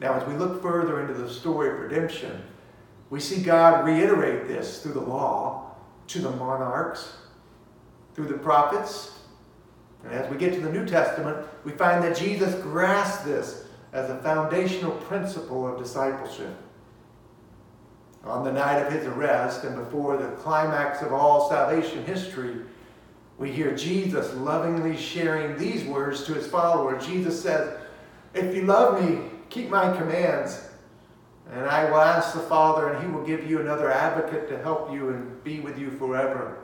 Now, 0.00 0.14
as 0.14 0.28
we 0.28 0.34
look 0.34 0.60
further 0.60 1.00
into 1.00 1.14
the 1.14 1.32
story 1.32 1.70
of 1.70 1.78
redemption, 1.78 2.42
we 3.10 3.20
see 3.20 3.42
God 3.42 3.86
reiterate 3.86 4.48
this 4.48 4.82
through 4.82 4.94
the 4.94 5.00
law 5.00 5.76
to 6.08 6.18
the 6.18 6.30
monarchs, 6.30 7.14
through 8.14 8.26
the 8.26 8.38
prophets, 8.38 9.13
and 10.04 10.12
as 10.12 10.30
we 10.30 10.36
get 10.36 10.52
to 10.54 10.60
the 10.60 10.72
New 10.72 10.86
Testament, 10.86 11.38
we 11.64 11.72
find 11.72 12.04
that 12.04 12.16
Jesus 12.16 12.54
grasped 12.62 13.24
this 13.24 13.64
as 13.92 14.10
a 14.10 14.18
foundational 14.18 14.92
principle 14.92 15.66
of 15.66 15.82
discipleship. 15.82 16.54
On 18.24 18.44
the 18.44 18.52
night 18.52 18.80
of 18.80 18.92
his 18.92 19.06
arrest 19.06 19.64
and 19.64 19.76
before 19.76 20.16
the 20.16 20.28
climax 20.36 21.02
of 21.02 21.12
all 21.12 21.48
salvation 21.48 22.04
history, 22.04 22.56
we 23.38 23.50
hear 23.50 23.74
Jesus 23.76 24.32
lovingly 24.34 24.96
sharing 24.96 25.56
these 25.56 25.84
words 25.84 26.24
to 26.24 26.34
his 26.34 26.46
followers. 26.46 27.06
Jesus 27.06 27.40
says, 27.40 27.78
If 28.34 28.54
you 28.54 28.62
love 28.62 29.02
me, 29.02 29.30
keep 29.48 29.68
my 29.68 29.94
commands, 29.96 30.68
and 31.50 31.66
I 31.66 31.90
will 31.90 32.00
ask 32.00 32.34
the 32.34 32.40
Father, 32.40 32.88
and 32.88 33.04
he 33.04 33.10
will 33.10 33.24
give 33.24 33.48
you 33.48 33.60
another 33.60 33.90
advocate 33.90 34.48
to 34.48 34.58
help 34.58 34.92
you 34.92 35.10
and 35.10 35.42
be 35.44 35.60
with 35.60 35.78
you 35.78 35.90
forever 35.90 36.63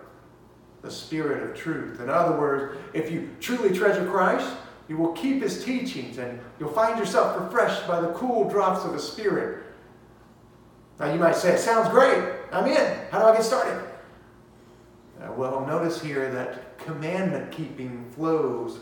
the 0.83 0.91
Spirit 0.91 1.43
of 1.43 1.57
truth. 1.57 2.01
In 2.01 2.09
other 2.09 2.39
words, 2.39 2.79
if 2.95 3.11
you 3.11 3.31
truly 3.41 3.77
treasure 3.77 4.07
Christ, 4.07 4.51
you 4.89 4.97
will 4.97 5.13
keep 5.13 5.43
his 5.43 5.65
teachings 5.65 6.19
and 6.19 6.41
you'll 6.59 6.73
find 6.73 6.99
yourself 6.99 7.39
refreshed 7.41 7.87
by 7.87 8.01
the 8.01 8.09
cool 8.09 8.49
drops 8.49 8.85
of 8.85 8.93
the 8.93 8.99
Spirit. 8.99 9.65
Now 10.99 11.13
you 11.13 11.19
might 11.19 11.37
say, 11.37 11.55
it 11.55 11.61
sounds 11.61 11.89
great. 11.89 12.23
I'm 12.53 12.67
in. 12.67 12.99
How 13.11 13.21
do 13.21 13.27
I 13.27 13.35
get 13.35 13.45
started? 13.45 13.83
Uh, 15.21 15.33
well, 15.33 15.65
notice 15.67 16.03
here 16.03 16.31
that 16.33 16.79
commandment 16.79 17.53
keeping 17.53 18.05
flows 18.11 18.79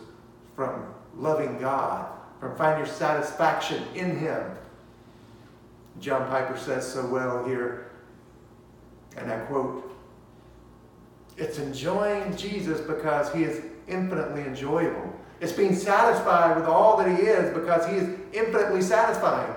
from 0.54 0.94
loving 1.16 1.58
God, 1.58 2.06
from 2.40 2.56
finding 2.56 2.86
your 2.86 2.94
satisfaction 2.94 3.84
in 3.94 4.16
him. 4.16 4.42
John 6.00 6.28
Piper 6.28 6.56
says 6.56 6.90
so 6.90 7.06
well 7.06 7.44
here, 7.44 7.90
and 9.16 9.30
I 9.32 9.38
quote, 9.40 9.87
it's 11.38 11.58
enjoying 11.58 12.36
Jesus 12.36 12.80
because 12.80 13.32
he 13.32 13.44
is 13.44 13.62
infinitely 13.86 14.42
enjoyable. 14.42 15.14
It's 15.40 15.52
being 15.52 15.74
satisfied 15.74 16.56
with 16.56 16.66
all 16.66 16.96
that 16.96 17.08
he 17.08 17.24
is 17.24 17.54
because 17.54 17.86
he 17.86 17.96
is 17.96 18.18
infinitely 18.32 18.82
satisfying. 18.82 19.54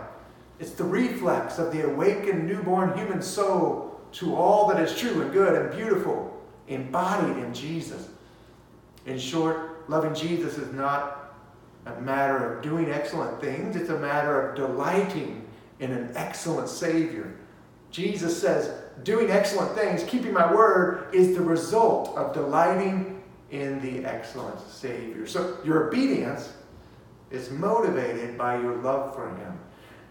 It's 0.60 0.72
the 0.72 0.84
reflex 0.84 1.58
of 1.58 1.74
the 1.74 1.92
awakened 1.92 2.48
newborn 2.48 2.96
human 2.96 3.22
soul 3.22 4.00
to 4.14 4.36
all 4.36 4.68
that 4.68 4.80
is 4.80 4.96
true 4.96 5.22
and 5.22 5.34
good 5.34 5.60
and 5.60 5.76
beautiful, 5.76 6.40
embodied 6.68 7.44
in 7.44 7.52
Jesus. 7.54 8.10
In 9.08 9.18
short, 9.18 9.90
loving 9.90 10.14
Jesus 10.14 10.60
is 10.60 10.72
not 10.74 11.34
a 11.88 12.00
matter 12.00 12.54
of 12.54 12.62
doing 12.62 12.92
excellent 12.92 13.42
things, 13.42 13.76
it's 13.76 13.90
a 13.90 13.98
matter 13.98 14.50
of 14.50 14.56
delighting 14.56 15.44
in 15.80 15.92
an 15.92 16.12
excellent 16.16 16.70
Savior. 16.70 17.36
Jesus 17.90 18.40
says, 18.40 18.81
doing 19.04 19.30
excellent 19.32 19.76
things, 19.76 20.04
keeping 20.04 20.34
my 20.34 20.52
word, 20.54 21.14
is 21.14 21.36
the 21.36 21.42
result 21.42 22.16
of 22.18 22.34
delighting 22.34 23.22
in 23.52 23.82
the 23.82 24.06
excellent 24.06 24.60
Savior. 24.70 25.28
So 25.28 25.58
your 25.64 25.88
obedience 25.88 26.54
is 27.30 27.50
motivated 27.50 28.38
by 28.38 28.60
your 28.60 28.76
love 28.78 29.16
for 29.16 29.30
Him. 29.36 29.60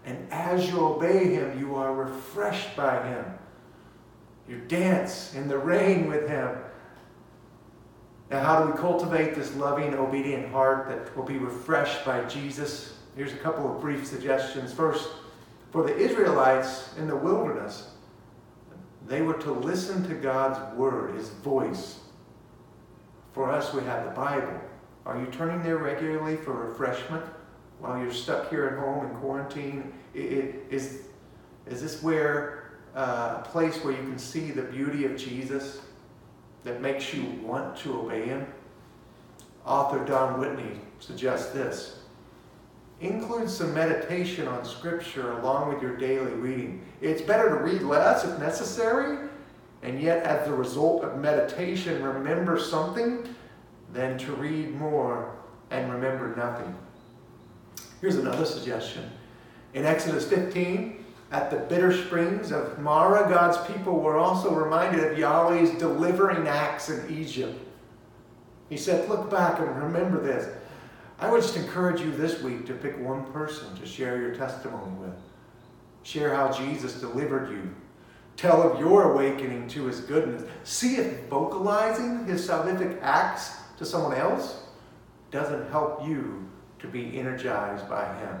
And 0.05 0.27
as 0.31 0.69
you 0.69 0.79
obey 0.79 1.33
Him, 1.33 1.59
you 1.59 1.75
are 1.75 1.93
refreshed 1.93 2.75
by 2.75 3.07
Him. 3.07 3.25
You 4.47 4.57
dance 4.67 5.33
in 5.35 5.47
the 5.47 5.57
rain 5.57 6.07
with 6.07 6.27
Him. 6.27 6.57
Now, 8.29 8.43
how 8.43 8.63
do 8.63 8.71
we 8.71 8.77
cultivate 8.77 9.35
this 9.35 9.53
loving, 9.55 9.93
obedient 9.93 10.51
heart 10.51 10.87
that 10.87 11.15
will 11.15 11.25
be 11.25 11.37
refreshed 11.37 12.05
by 12.05 12.23
Jesus? 12.25 12.97
Here's 13.15 13.33
a 13.33 13.37
couple 13.37 13.73
of 13.73 13.81
brief 13.81 14.07
suggestions. 14.07 14.73
First, 14.73 15.09
for 15.71 15.83
the 15.83 15.95
Israelites 15.95 16.93
in 16.97 17.07
the 17.07 17.15
wilderness, 17.15 17.89
they 19.07 19.21
were 19.21 19.33
to 19.35 19.51
listen 19.51 20.07
to 20.07 20.15
God's 20.15 20.75
word, 20.77 21.15
His 21.15 21.29
voice. 21.29 21.99
For 23.33 23.49
us, 23.49 23.73
we 23.73 23.83
have 23.83 24.05
the 24.05 24.11
Bible. 24.11 24.59
Are 25.05 25.19
you 25.19 25.25
turning 25.27 25.63
there 25.63 25.77
regularly 25.77 26.35
for 26.37 26.53
refreshment 26.53 27.25
while 27.79 27.97
you're 27.97 28.13
stuck 28.13 28.49
here 28.49 28.67
at 28.67 28.77
home 28.77 29.07
in 29.07 29.15
quarantine? 29.15 29.93
Is, 30.13 31.03
is 31.65 31.81
this 31.81 32.03
where 32.03 32.73
uh, 32.95 33.41
a 33.43 33.47
place 33.49 33.83
where 33.83 33.93
you 33.93 34.03
can 34.03 34.19
see 34.19 34.51
the 34.51 34.63
beauty 34.63 35.05
of 35.05 35.15
Jesus 35.17 35.79
that 36.63 36.81
makes 36.81 37.13
you 37.13 37.23
want 37.43 37.77
to 37.77 38.01
obey 38.01 38.25
Him? 38.25 38.45
Author 39.65 40.03
Don 40.05 40.39
Whitney 40.39 40.79
suggests 40.99 41.51
this 41.53 42.00
include 43.01 43.49
some 43.49 43.73
meditation 43.73 44.47
on 44.47 44.63
Scripture 44.63 45.33
along 45.39 45.73
with 45.73 45.81
your 45.81 45.97
daily 45.97 46.31
reading. 46.33 46.81
It's 47.01 47.21
better 47.21 47.49
to 47.49 47.55
read 47.55 47.81
less 47.81 48.23
if 48.23 48.39
necessary, 48.39 49.27
and 49.81 49.99
yet, 49.99 50.23
as 50.23 50.47
a 50.47 50.53
result 50.53 51.03
of 51.03 51.17
meditation, 51.17 52.03
remember 52.03 52.59
something 52.59 53.27
than 53.91 54.17
to 54.19 54.33
read 54.33 54.75
more 54.75 55.35
and 55.71 55.91
remember 55.91 56.35
nothing. 56.35 56.75
Here's 57.99 58.17
another 58.17 58.45
suggestion. 58.45 59.09
In 59.73 59.85
Exodus 59.85 60.27
15, 60.29 61.03
at 61.31 61.49
the 61.49 61.57
bitter 61.57 61.95
springs 62.05 62.51
of 62.51 62.77
Marah, 62.79 63.29
God's 63.29 63.57
people 63.73 63.99
were 63.99 64.17
also 64.17 64.53
reminded 64.53 65.03
of 65.03 65.17
Yahweh's 65.17 65.71
delivering 65.79 66.47
acts 66.47 66.89
in 66.89 67.09
Egypt. 67.09 67.57
He 68.69 68.77
said, 68.77 69.09
Look 69.09 69.29
back 69.31 69.59
and 69.59 69.83
remember 69.83 70.21
this. 70.21 70.47
I 71.21 71.29
would 71.29 71.43
just 71.43 71.55
encourage 71.55 72.01
you 72.01 72.11
this 72.11 72.41
week 72.41 72.65
to 72.65 72.73
pick 72.73 72.99
one 72.99 73.31
person 73.31 73.75
to 73.77 73.85
share 73.85 74.19
your 74.19 74.33
testimony 74.33 74.91
with. 74.99 75.13
Share 76.01 76.35
how 76.35 76.51
Jesus 76.51 76.99
delivered 76.99 77.51
you. 77.51 77.75
Tell 78.37 78.63
of 78.63 78.79
your 78.79 79.13
awakening 79.13 79.67
to 79.69 79.85
his 79.85 79.99
goodness. 79.99 80.49
See 80.63 80.95
if 80.95 81.27
vocalizing 81.29 82.25
his 82.25 82.47
salvific 82.47 82.99
acts 83.03 83.51
to 83.77 83.85
someone 83.85 84.17
else 84.17 84.63
doesn't 85.29 85.69
help 85.69 86.07
you 86.07 86.49
to 86.79 86.87
be 86.87 87.19
energized 87.19 87.87
by 87.87 88.17
him. 88.17 88.39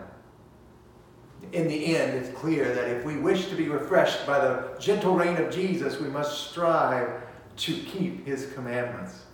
In 1.53 1.67
the 1.67 1.95
end, 1.95 2.17
it's 2.17 2.35
clear 2.35 2.73
that 2.73 2.87
if 2.87 3.05
we 3.05 3.17
wish 3.17 3.47
to 3.49 3.55
be 3.55 3.69
refreshed 3.69 4.25
by 4.25 4.39
the 4.39 4.75
gentle 4.79 5.13
rain 5.13 5.37
of 5.37 5.53
Jesus, 5.53 5.99
we 5.99 6.07
must 6.07 6.49
strive 6.49 7.21
to 7.57 7.73
keep 7.73 8.25
his 8.25 8.51
commandments. 8.53 9.25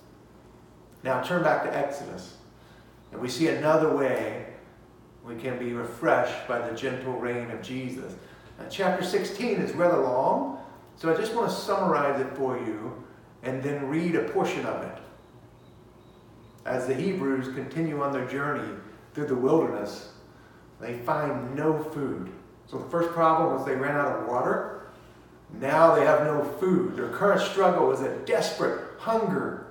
Now 1.04 1.22
turn 1.22 1.44
back 1.44 1.64
to 1.64 1.78
Exodus. 1.78 2.36
And 3.12 3.22
we 3.22 3.30
see 3.30 3.48
another 3.48 3.96
way 3.96 4.46
we 5.24 5.36
can 5.36 5.60
be 5.60 5.74
refreshed 5.74 6.48
by 6.48 6.68
the 6.68 6.76
gentle 6.76 7.14
rain 7.14 7.52
of 7.52 7.62
Jesus. 7.62 8.16
Now, 8.58 8.66
chapter 8.70 9.04
16 9.04 9.60
is 9.60 9.74
rather 9.74 10.02
long, 10.02 10.60
so 10.96 11.14
I 11.14 11.18
just 11.18 11.36
want 11.36 11.50
to 11.50 11.56
summarize 11.56 12.20
it 12.22 12.36
for 12.36 12.58
you 12.58 13.04
and 13.44 13.62
then 13.62 13.88
read 13.88 14.16
a 14.16 14.24
portion 14.30 14.66
of 14.66 14.84
it. 14.84 14.98
As 16.66 16.88
the 16.88 16.96
Hebrews 16.96 17.54
continue 17.54 18.02
on 18.02 18.12
their 18.12 18.26
journey 18.26 18.74
through 19.14 19.28
the 19.28 19.36
wilderness, 19.36 20.14
they 20.80 20.98
find 21.00 21.56
no 21.56 21.78
food. 21.84 22.32
So 22.66 22.78
the 22.78 22.90
first 22.90 23.10
problem 23.12 23.54
was 23.54 23.66
they 23.66 23.76
ran 23.76 23.96
out 23.96 24.20
of 24.20 24.28
water. 24.28 24.88
Now 25.60 25.96
they 25.96 26.06
have 26.06 26.26
no 26.26 26.44
food. 26.60 26.96
Their 26.96 27.10
current 27.10 27.42
struggle 27.42 27.92
is 27.92 28.02
a 28.02 28.18
desperate 28.26 29.00
hunger 29.00 29.67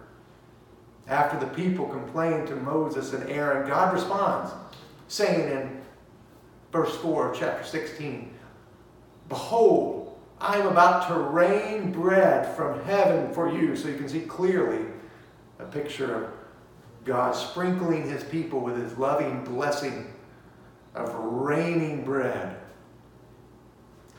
after 1.09 1.39
the 1.39 1.53
people 1.53 1.87
complain 1.87 2.47
to 2.47 2.57
Moses 2.57 3.13
and 3.13 3.29
Aaron, 3.31 3.69
God 3.69 3.95
responds, 3.95 4.53
saying 5.09 5.51
in 5.51 5.81
verse 6.73 6.97
4 6.97 7.33
of 7.33 7.39
chapter 7.39 7.65
16, 7.65 8.33
Behold, 9.29 10.19
I 10.41 10.59
am 10.59 10.67
about 10.67 11.09
to 11.09 11.15
rain 11.15 11.93
bread 11.93 12.55
from 12.57 12.83
heaven 12.85 13.33
for 13.33 13.51
you. 13.51 13.77
So 13.77 13.89
you 13.89 13.97
can 13.97 14.09
see 14.09 14.21
clearly 14.21 14.85
a 15.59 15.65
picture 15.65 16.25
of 16.25 16.31
God 17.05 17.35
sprinkling 17.35 18.09
his 18.09 18.25
people 18.25 18.61
with 18.61 18.77
his 18.77 18.99
loving 18.99 19.45
blessing 19.45 20.13
of 20.95 21.15
raining 21.15 22.05
bread. 22.05 22.57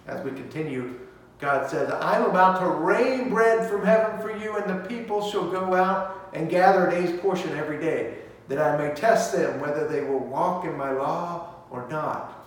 As 0.07 0.23
we 0.23 0.31
continue, 0.31 0.99
God 1.39 1.69
says, 1.69 1.91
I'm 2.01 2.23
about 2.23 2.59
to 2.61 2.67
rain 2.67 3.29
bread 3.29 3.69
from 3.69 3.85
heaven 3.85 4.19
for 4.21 4.35
you, 4.35 4.55
and 4.57 4.69
the 4.69 4.87
people 4.87 5.29
shall 5.29 5.49
go 5.51 5.75
out 5.75 6.26
and 6.37 6.49
gather 6.51 6.87
a 6.87 6.91
day's 6.91 7.19
portion 7.19 7.57
every 7.57 7.79
day, 7.79 8.13
that 8.47 8.59
I 8.59 8.77
may 8.77 8.93
test 8.93 9.33
them 9.33 9.59
whether 9.59 9.87
they 9.87 10.01
will 10.01 10.19
walk 10.19 10.65
in 10.65 10.77
my 10.77 10.91
law 10.91 11.55
or 11.71 11.87
not. 11.89 12.45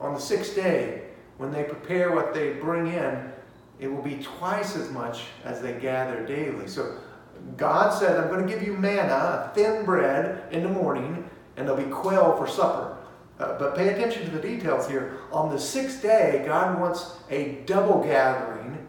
On 0.00 0.12
the 0.12 0.20
sixth 0.20 0.56
day, 0.56 1.02
when 1.38 1.52
they 1.52 1.62
prepare 1.62 2.12
what 2.12 2.34
they 2.34 2.54
bring 2.54 2.88
in, 2.88 3.32
it 3.78 3.86
will 3.86 4.02
be 4.02 4.16
twice 4.16 4.76
as 4.76 4.90
much 4.90 5.22
as 5.44 5.62
they 5.62 5.74
gather 5.74 6.26
daily. 6.26 6.66
So 6.66 6.98
God 7.56 7.90
said, 7.96 8.18
I'm 8.18 8.28
going 8.28 8.46
to 8.46 8.52
give 8.52 8.62
you 8.62 8.76
manna, 8.76 9.52
thin 9.54 9.84
bread, 9.84 10.52
in 10.52 10.64
the 10.64 10.68
morning, 10.68 11.28
and 11.56 11.66
there'll 11.66 11.82
be 11.82 11.90
quail 11.90 12.36
for 12.36 12.48
supper. 12.48 12.96
Uh, 13.38 13.58
but 13.58 13.76
pay 13.76 13.88
attention 13.88 14.24
to 14.24 14.30
the 14.30 14.40
details 14.40 14.88
here. 14.88 15.18
On 15.30 15.48
the 15.48 15.58
sixth 15.58 16.02
day, 16.02 16.42
God 16.44 16.80
wants 16.80 17.16
a 17.30 17.62
double 17.66 18.02
gathering 18.02 18.86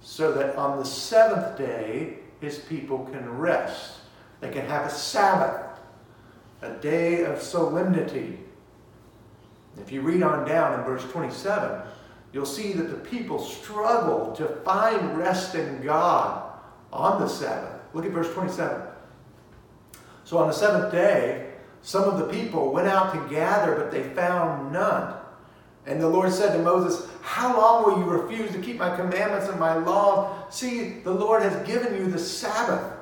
so 0.00 0.32
that 0.32 0.54
on 0.56 0.78
the 0.78 0.84
seventh 0.84 1.58
day, 1.58 2.18
his 2.46 2.58
people 2.60 3.00
can 3.06 3.28
rest. 3.38 3.98
They 4.40 4.50
can 4.50 4.66
have 4.66 4.86
a 4.86 4.90
Sabbath, 4.90 5.80
a 6.62 6.70
day 6.74 7.24
of 7.24 7.42
solemnity. 7.42 8.38
If 9.80 9.90
you 9.90 10.00
read 10.00 10.22
on 10.22 10.46
down 10.46 10.78
in 10.78 10.86
verse 10.86 11.02
27, 11.10 11.82
you'll 12.32 12.46
see 12.46 12.72
that 12.74 12.84
the 12.84 13.08
people 13.10 13.40
struggle 13.40 14.32
to 14.36 14.46
find 14.64 15.18
rest 15.18 15.56
in 15.56 15.82
God 15.82 16.52
on 16.92 17.20
the 17.20 17.26
Sabbath. 17.26 17.80
Look 17.92 18.06
at 18.06 18.12
verse 18.12 18.32
27. 18.32 18.80
So 20.22 20.38
on 20.38 20.46
the 20.46 20.54
seventh 20.54 20.92
day, 20.92 21.52
some 21.82 22.04
of 22.04 22.16
the 22.16 22.26
people 22.26 22.72
went 22.72 22.86
out 22.86 23.12
to 23.12 23.34
gather, 23.34 23.74
but 23.74 23.90
they 23.90 24.04
found 24.14 24.72
none. 24.72 25.16
And 25.86 26.00
the 26.00 26.08
Lord 26.08 26.32
said 26.32 26.52
to 26.56 26.62
Moses, 26.62 27.08
How 27.22 27.56
long 27.56 27.84
will 27.84 27.98
you 27.98 28.04
refuse 28.04 28.50
to 28.52 28.60
keep 28.60 28.76
my 28.76 28.94
commandments 28.96 29.48
and 29.48 29.58
my 29.58 29.76
laws? 29.76 30.54
See, 30.54 31.00
the 31.04 31.12
Lord 31.12 31.42
has 31.42 31.66
given 31.66 31.94
you 31.94 32.10
the 32.10 32.18
Sabbath. 32.18 32.92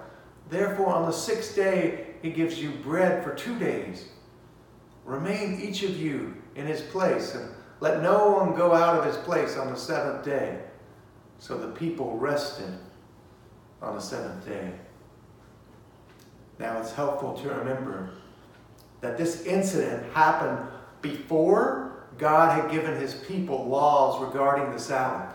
Therefore, 0.50 0.88
on 0.88 1.06
the 1.06 1.12
sixth 1.12 1.56
day, 1.56 2.08
he 2.20 2.30
gives 2.30 2.60
you 2.60 2.72
bread 2.82 3.24
for 3.24 3.34
two 3.34 3.58
days. 3.58 4.08
Remain 5.04 5.60
each 5.60 5.82
of 5.82 5.96
you 5.96 6.34
in 6.56 6.66
his 6.66 6.82
place, 6.82 7.34
and 7.34 7.50
let 7.80 8.02
no 8.02 8.30
one 8.30 8.54
go 8.54 8.74
out 8.74 8.98
of 8.98 9.04
his 9.04 9.16
place 9.24 9.56
on 9.56 9.70
the 9.70 9.76
seventh 9.76 10.24
day. 10.24 10.60
So 11.38 11.56
the 11.56 11.68
people 11.68 12.16
rested 12.18 12.78
on 13.80 13.94
the 13.94 14.00
seventh 14.00 14.46
day. 14.46 14.72
Now, 16.58 16.78
it's 16.78 16.92
helpful 16.92 17.34
to 17.34 17.48
remember 17.48 18.10
that 19.00 19.18
this 19.18 19.44
incident 19.44 20.10
happened 20.12 20.68
before 21.02 21.83
God 22.18 22.60
had 22.60 22.70
given 22.70 23.00
his 23.00 23.14
people 23.14 23.66
laws 23.66 24.20
regarding 24.20 24.72
the 24.72 24.78
Sabbath. 24.78 25.34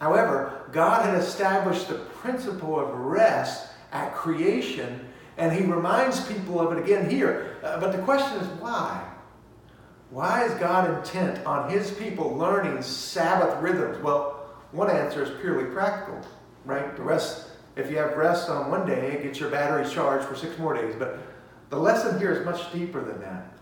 However, 0.00 0.68
God 0.72 1.04
had 1.04 1.14
established 1.14 1.88
the 1.88 1.94
principle 1.94 2.78
of 2.78 2.94
rest 2.94 3.68
at 3.92 4.14
creation, 4.14 5.08
and 5.36 5.52
he 5.52 5.64
reminds 5.64 6.26
people 6.26 6.60
of 6.60 6.76
it 6.76 6.82
again 6.82 7.08
here. 7.08 7.56
Uh, 7.62 7.80
but 7.80 7.92
the 7.92 8.02
question 8.02 8.38
is 8.38 8.46
why? 8.60 9.02
Why 10.10 10.44
is 10.44 10.54
God 10.54 10.90
intent 10.90 11.44
on 11.46 11.70
his 11.70 11.90
people 11.92 12.36
learning 12.36 12.82
Sabbath 12.82 13.60
rhythms? 13.62 14.02
Well, 14.02 14.46
one 14.72 14.90
answer 14.90 15.22
is 15.22 15.40
purely 15.40 15.72
practical, 15.72 16.20
right? 16.64 16.96
The 16.96 17.02
rest, 17.02 17.48
if 17.76 17.90
you 17.90 17.96
have 17.98 18.16
rest 18.16 18.48
on 18.48 18.70
one 18.70 18.86
day, 18.86 19.12
it 19.12 19.22
gets 19.22 19.40
your 19.40 19.50
batteries 19.50 19.92
charged 19.92 20.26
for 20.26 20.36
six 20.36 20.58
more 20.58 20.74
days. 20.74 20.94
But 20.98 21.18
the 21.70 21.78
lesson 21.78 22.18
here 22.18 22.32
is 22.32 22.44
much 22.44 22.72
deeper 22.72 23.02
than 23.02 23.20
that. 23.22 23.52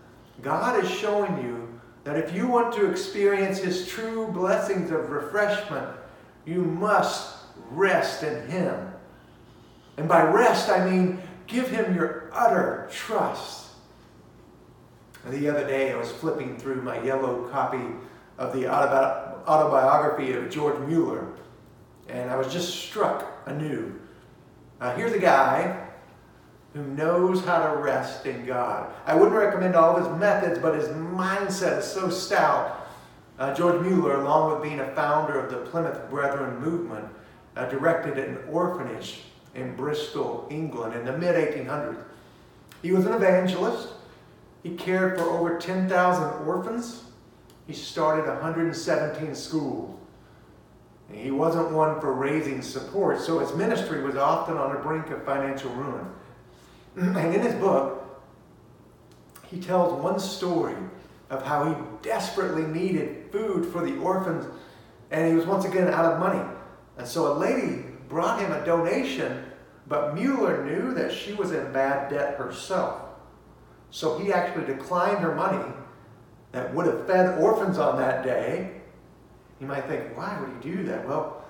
God 0.41 0.83
is 0.83 0.91
showing 0.91 1.43
you 1.43 1.72
that 2.03 2.17
if 2.17 2.35
you 2.35 2.47
want 2.47 2.73
to 2.75 2.89
experience 2.89 3.59
his 3.59 3.87
true 3.87 4.27
blessings 4.27 4.91
of 4.91 5.09
refreshment, 5.09 5.89
you 6.45 6.61
must 6.61 7.37
rest 7.71 8.23
in 8.23 8.47
him. 8.47 8.91
And 9.97 10.07
by 10.07 10.23
rest, 10.23 10.69
I 10.69 10.89
mean 10.89 11.21
give 11.47 11.69
him 11.69 11.95
your 11.95 12.29
utter 12.33 12.89
trust. 12.91 13.69
The 15.25 15.47
other 15.47 15.65
day, 15.65 15.93
I 15.93 15.95
was 15.95 16.11
flipping 16.11 16.57
through 16.57 16.81
my 16.81 17.01
yellow 17.01 17.47
copy 17.47 17.85
of 18.37 18.51
the 18.53 18.67
autobiography 18.69 20.33
of 20.33 20.49
George 20.49 20.77
Mueller, 20.87 21.27
and 22.09 22.29
I 22.29 22.35
was 22.35 22.51
just 22.51 22.75
struck 22.75 23.31
anew. 23.45 23.99
Uh, 24.81 24.93
here's 24.95 25.13
a 25.13 25.19
guy 25.19 25.82
who 26.73 26.83
knows 26.87 27.43
how 27.45 27.71
to 27.71 27.77
rest 27.77 28.25
in 28.25 28.45
God. 28.45 28.91
I 29.05 29.15
wouldn't 29.15 29.35
recommend 29.35 29.75
all 29.75 29.95
of 29.95 30.05
his 30.05 30.19
methods, 30.19 30.59
but 30.59 30.75
his 30.75 30.87
mindset 30.89 31.79
is 31.79 31.85
so 31.85 32.09
stout. 32.09 32.87
Uh, 33.37 33.53
George 33.53 33.81
Mueller, 33.81 34.21
along 34.21 34.51
with 34.51 34.63
being 34.63 34.79
a 34.79 34.95
founder 34.95 35.39
of 35.39 35.51
the 35.51 35.69
Plymouth 35.69 36.09
Brethren 36.09 36.59
movement, 36.59 37.05
uh, 37.55 37.65
directed 37.65 38.17
an 38.17 38.39
orphanage 38.49 39.21
in 39.53 39.75
Bristol, 39.75 40.47
England 40.49 40.95
in 40.95 41.05
the 41.05 41.15
mid 41.15 41.35
1800s. 41.35 42.03
He 42.81 42.91
was 42.91 43.05
an 43.05 43.13
evangelist. 43.13 43.89
He 44.63 44.75
cared 44.75 45.17
for 45.17 45.25
over 45.25 45.57
10,000 45.57 46.47
orphans. 46.47 47.03
He 47.67 47.73
started 47.73 48.27
117 48.27 49.35
schools. 49.35 49.99
He 51.11 51.31
wasn't 51.31 51.71
one 51.71 52.01
for 52.01 52.13
raising 52.13 52.61
support, 52.61 53.19
so 53.19 53.39
his 53.39 53.53
ministry 53.53 54.01
was 54.01 54.15
often 54.15 54.57
on 54.57 54.73
the 54.73 54.79
brink 54.79 55.09
of 55.11 55.23
financial 55.23 55.69
ruin. 55.71 56.07
And 56.95 57.33
in 57.33 57.41
his 57.41 57.55
book, 57.55 58.03
he 59.47 59.59
tells 59.59 60.01
one 60.01 60.19
story 60.19 60.75
of 61.29 61.43
how 61.43 61.65
he 61.65 61.75
desperately 62.01 62.63
needed 62.63 63.31
food 63.31 63.65
for 63.71 63.83
the 63.83 63.97
orphans, 63.97 64.45
and 65.11 65.27
he 65.27 65.35
was 65.35 65.45
once 65.45 65.65
again 65.65 65.87
out 65.87 66.05
of 66.05 66.19
money. 66.19 66.43
And 66.97 67.07
so 67.07 67.31
a 67.31 67.35
lady 67.37 67.83
brought 68.09 68.39
him 68.39 68.51
a 68.51 68.63
donation, 68.65 69.43
but 69.87 70.13
Mueller 70.15 70.63
knew 70.63 70.93
that 70.93 71.11
she 71.11 71.33
was 71.33 71.51
in 71.51 71.71
bad 71.73 72.09
debt 72.09 72.35
herself. 72.35 73.01
So 73.89 74.17
he 74.17 74.31
actually 74.31 74.65
declined 74.65 75.19
her 75.19 75.35
money 75.35 75.71
that 76.51 76.73
would 76.73 76.85
have 76.85 77.07
fed 77.07 77.39
orphans 77.39 77.77
on 77.77 77.97
that 77.97 78.23
day. 78.23 78.81
You 79.59 79.67
might 79.67 79.85
think, 79.87 80.15
why 80.15 80.39
would 80.39 80.49
he 80.49 80.75
do 80.75 80.83
that? 80.85 81.07
Well, 81.07 81.43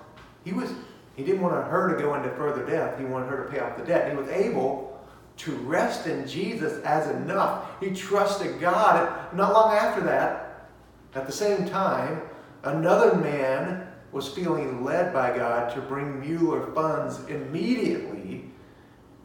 he 0.44 0.52
was 0.52 0.70
he 1.16 1.22
didn't 1.22 1.42
want 1.42 1.54
her 1.54 1.94
to 1.94 2.02
go 2.02 2.14
into 2.14 2.28
further 2.30 2.66
debt. 2.66 2.98
He 2.98 3.04
wanted 3.04 3.28
her 3.28 3.44
to 3.44 3.50
pay 3.50 3.60
off 3.60 3.76
the 3.76 3.84
debt. 3.84 4.10
He 4.10 4.16
was 4.16 4.28
able 4.28 4.93
to 5.36 5.52
rest 5.56 6.06
in 6.06 6.26
Jesus 6.26 6.82
as 6.84 7.08
enough. 7.10 7.68
He 7.80 7.90
trusted 7.90 8.60
God. 8.60 9.34
Not 9.34 9.52
long 9.52 9.72
after 9.74 10.00
that, 10.02 10.68
at 11.14 11.26
the 11.26 11.32
same 11.32 11.68
time, 11.68 12.22
another 12.62 13.16
man 13.16 13.86
was 14.12 14.28
feeling 14.28 14.84
led 14.84 15.12
by 15.12 15.36
God 15.36 15.74
to 15.74 15.80
bring 15.80 16.20
Mueller 16.20 16.72
funds 16.72 17.18
immediately, 17.28 18.44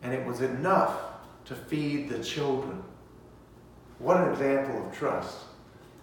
and 0.01 0.13
it 0.13 0.25
was 0.25 0.41
enough 0.41 0.99
to 1.45 1.55
feed 1.55 2.09
the 2.09 2.23
children. 2.23 2.83
What 3.99 4.17
an 4.17 4.31
example 4.31 4.87
of 4.87 4.97
trust. 4.97 5.37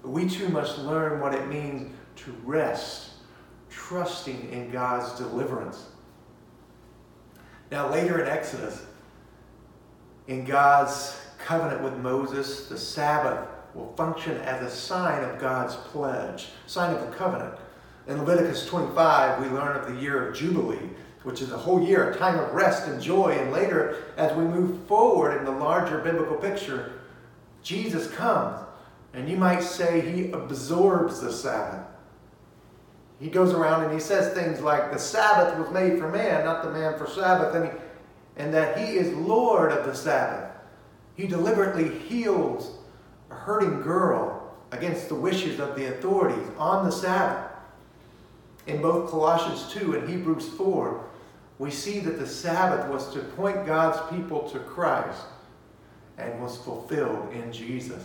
We 0.03 0.29
too 0.29 0.49
must 0.51 0.79
learn 0.79 1.21
what 1.21 1.35
it 1.35 1.49
means 1.49 1.93
to 2.17 2.31
rest, 2.45 3.11
trusting 3.71 4.51
in 4.53 4.71
God's 4.71 5.19
deliverance. 5.19 5.87
Now, 7.71 7.91
later 7.91 8.23
in 8.23 8.29
Exodus, 8.29 8.87
in 10.29 10.45
God's 10.45 11.21
covenant 11.39 11.83
with 11.83 11.97
Moses, 11.99 12.69
the 12.69 12.79
Sabbath 12.79 13.47
will 13.75 13.93
function 13.93 14.37
as 14.39 14.63
a 14.63 14.75
sign 14.75 15.23
of 15.23 15.39
God's 15.39 15.77
pledge, 15.77 16.49
sign 16.67 16.95
of 16.95 17.01
the 17.01 17.17
covenant. 17.17 17.55
In 18.09 18.19
Leviticus 18.19 18.67
25, 18.67 19.43
we 19.43 19.49
learn 19.49 19.77
of 19.77 19.87
the 19.87 20.01
year 20.01 20.29
of 20.29 20.37
Jubilee, 20.37 20.91
which 21.25 21.43
is 21.43 21.53
a 21.53 21.59
whole 21.59 21.83
year, 21.83 22.11
a 22.11 22.17
time 22.17 22.39
of 22.39 22.53
rest 22.53 22.89
and 22.89 23.03
joy. 23.03 23.37
And 23.39 23.53
later, 23.53 24.05
as 24.17 24.37
we 24.37 24.45
move 24.45 24.87
forward 24.87 25.37
in 25.37 25.45
the 25.45 25.51
larger 25.51 25.99
biblical 25.99 26.37
picture, 26.37 27.01
Jesus 27.63 28.11
comes, 28.13 28.65
and 29.13 29.29
you 29.29 29.37
might 29.37 29.63
say 29.63 30.01
he 30.01 30.31
absorbs 30.31 31.21
the 31.21 31.33
Sabbath. 31.33 31.85
He 33.19 33.29
goes 33.29 33.53
around 33.53 33.85
and 33.85 33.93
he 33.93 34.01
says 34.01 34.35
things 34.35 34.61
like, 34.61 34.93
The 34.93 34.99
Sabbath 34.99 35.59
was 35.59 35.71
made 35.71 35.99
for 35.99 36.09
man, 36.09 36.45
not 36.45 36.63
the 36.63 36.71
man 36.71 36.99
for 36.99 37.07
Sabbath, 37.07 37.55
and, 37.55 37.65
he, 37.67 37.71
and 38.37 38.53
that 38.53 38.79
he 38.79 38.97
is 38.97 39.15
Lord 39.15 39.73
of 39.73 39.87
the 39.87 39.95
Sabbath. 39.95 40.51
He 41.15 41.27
deliberately 41.27 41.99
heals 42.01 42.77
a 43.31 43.35
hurting 43.35 43.81
girl 43.83 44.55
against 44.73 45.09
the 45.09 45.15
wishes 45.15 45.59
of 45.59 45.75
the 45.75 45.87
authorities 45.87 46.47
on 46.59 46.85
the 46.85 46.93
Sabbath. 46.93 47.51
In 48.67 48.83
both 48.83 49.11
Colossians 49.11 49.73
2 49.73 49.95
and 49.95 50.09
Hebrews 50.09 50.49
4, 50.51 51.05
we 51.59 51.71
see 51.71 52.01
that 52.01 52.19
the 52.19 52.27
Sabbath 52.27 52.89
was 52.91 53.13
to 53.15 53.21
point 53.21 53.65
God's 53.65 53.99
people 54.15 54.49
to 54.51 54.59
Christ 54.59 55.23
and 56.19 56.43
was 56.43 56.59
fulfilled 56.59 57.33
in 57.33 57.53
Jesus. 57.53 58.03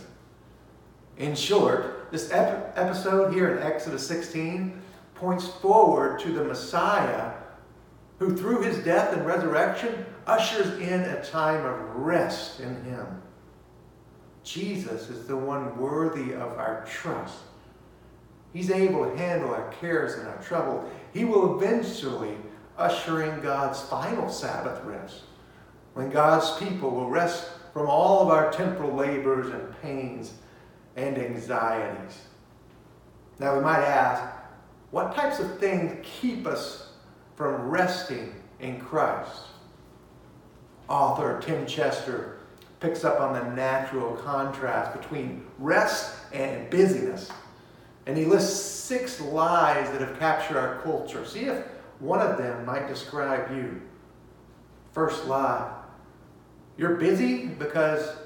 In 1.18 1.34
short, 1.34 2.10
this 2.10 2.30
ep- 2.30 2.72
episode 2.76 3.34
here 3.34 3.54
in 3.54 3.62
Exodus 3.62 4.06
16 4.06 4.80
points 5.14 5.46
forward 5.46 6.20
to 6.20 6.32
the 6.32 6.44
Messiah 6.44 7.32
who, 8.18 8.36
through 8.36 8.62
his 8.62 8.78
death 8.78 9.12
and 9.12 9.26
resurrection, 9.26 10.06
ushers 10.26 10.78
in 10.78 11.00
a 11.00 11.24
time 11.24 11.64
of 11.64 11.96
rest 11.96 12.60
in 12.60 12.82
him. 12.84 13.06
Jesus 14.44 15.08
is 15.08 15.26
the 15.26 15.36
one 15.36 15.78
worthy 15.78 16.32
of 16.32 16.58
our 16.58 16.84
trust. 16.88 17.38
He's 18.52 18.70
able 18.70 19.08
to 19.08 19.16
handle 19.16 19.54
our 19.54 19.72
cares 19.80 20.14
and 20.14 20.28
our 20.28 20.42
trouble. 20.42 20.90
He 21.14 21.24
will 21.24 21.56
eventually 21.56 22.36
usher 22.76 23.22
in 23.22 23.40
God's 23.40 23.80
final 23.82 24.28
Sabbath 24.28 24.82
rest, 24.84 25.22
when 25.94 26.10
God's 26.10 26.58
people 26.58 26.90
will 26.90 27.08
rest 27.08 27.48
from 27.72 27.86
all 27.88 28.22
of 28.22 28.28
our 28.28 28.50
temporal 28.52 28.94
labors 28.94 29.48
and 29.48 29.80
pains 29.80 30.34
and 30.96 31.16
anxieties. 31.18 32.18
Now, 33.38 33.56
we 33.56 33.62
might 33.62 33.82
ask, 33.82 34.22
what 34.90 35.14
types 35.14 35.38
of 35.38 35.58
things 35.58 36.04
keep 36.20 36.46
us 36.46 36.90
from 37.36 37.70
resting 37.70 38.34
in 38.60 38.78
Christ? 38.78 39.42
Author 40.92 41.40
Tim 41.40 41.64
Chester 41.66 42.36
picks 42.78 43.02
up 43.02 43.18
on 43.18 43.32
the 43.32 43.54
natural 43.54 44.14
contrast 44.16 45.00
between 45.00 45.46
rest 45.58 46.14
and 46.34 46.68
busyness. 46.68 47.30
And 48.06 48.16
he 48.16 48.26
lists 48.26 48.62
six 48.62 49.20
lies 49.20 49.90
that 49.90 50.02
have 50.02 50.18
captured 50.18 50.58
our 50.58 50.80
culture. 50.82 51.24
See 51.24 51.44
if 51.46 51.64
one 51.98 52.20
of 52.20 52.36
them 52.36 52.66
might 52.66 52.88
describe 52.88 53.56
you. 53.56 53.80
First 54.92 55.24
lie 55.24 55.72
you're 56.76 56.96
busy 56.96 57.46
because 57.46 58.16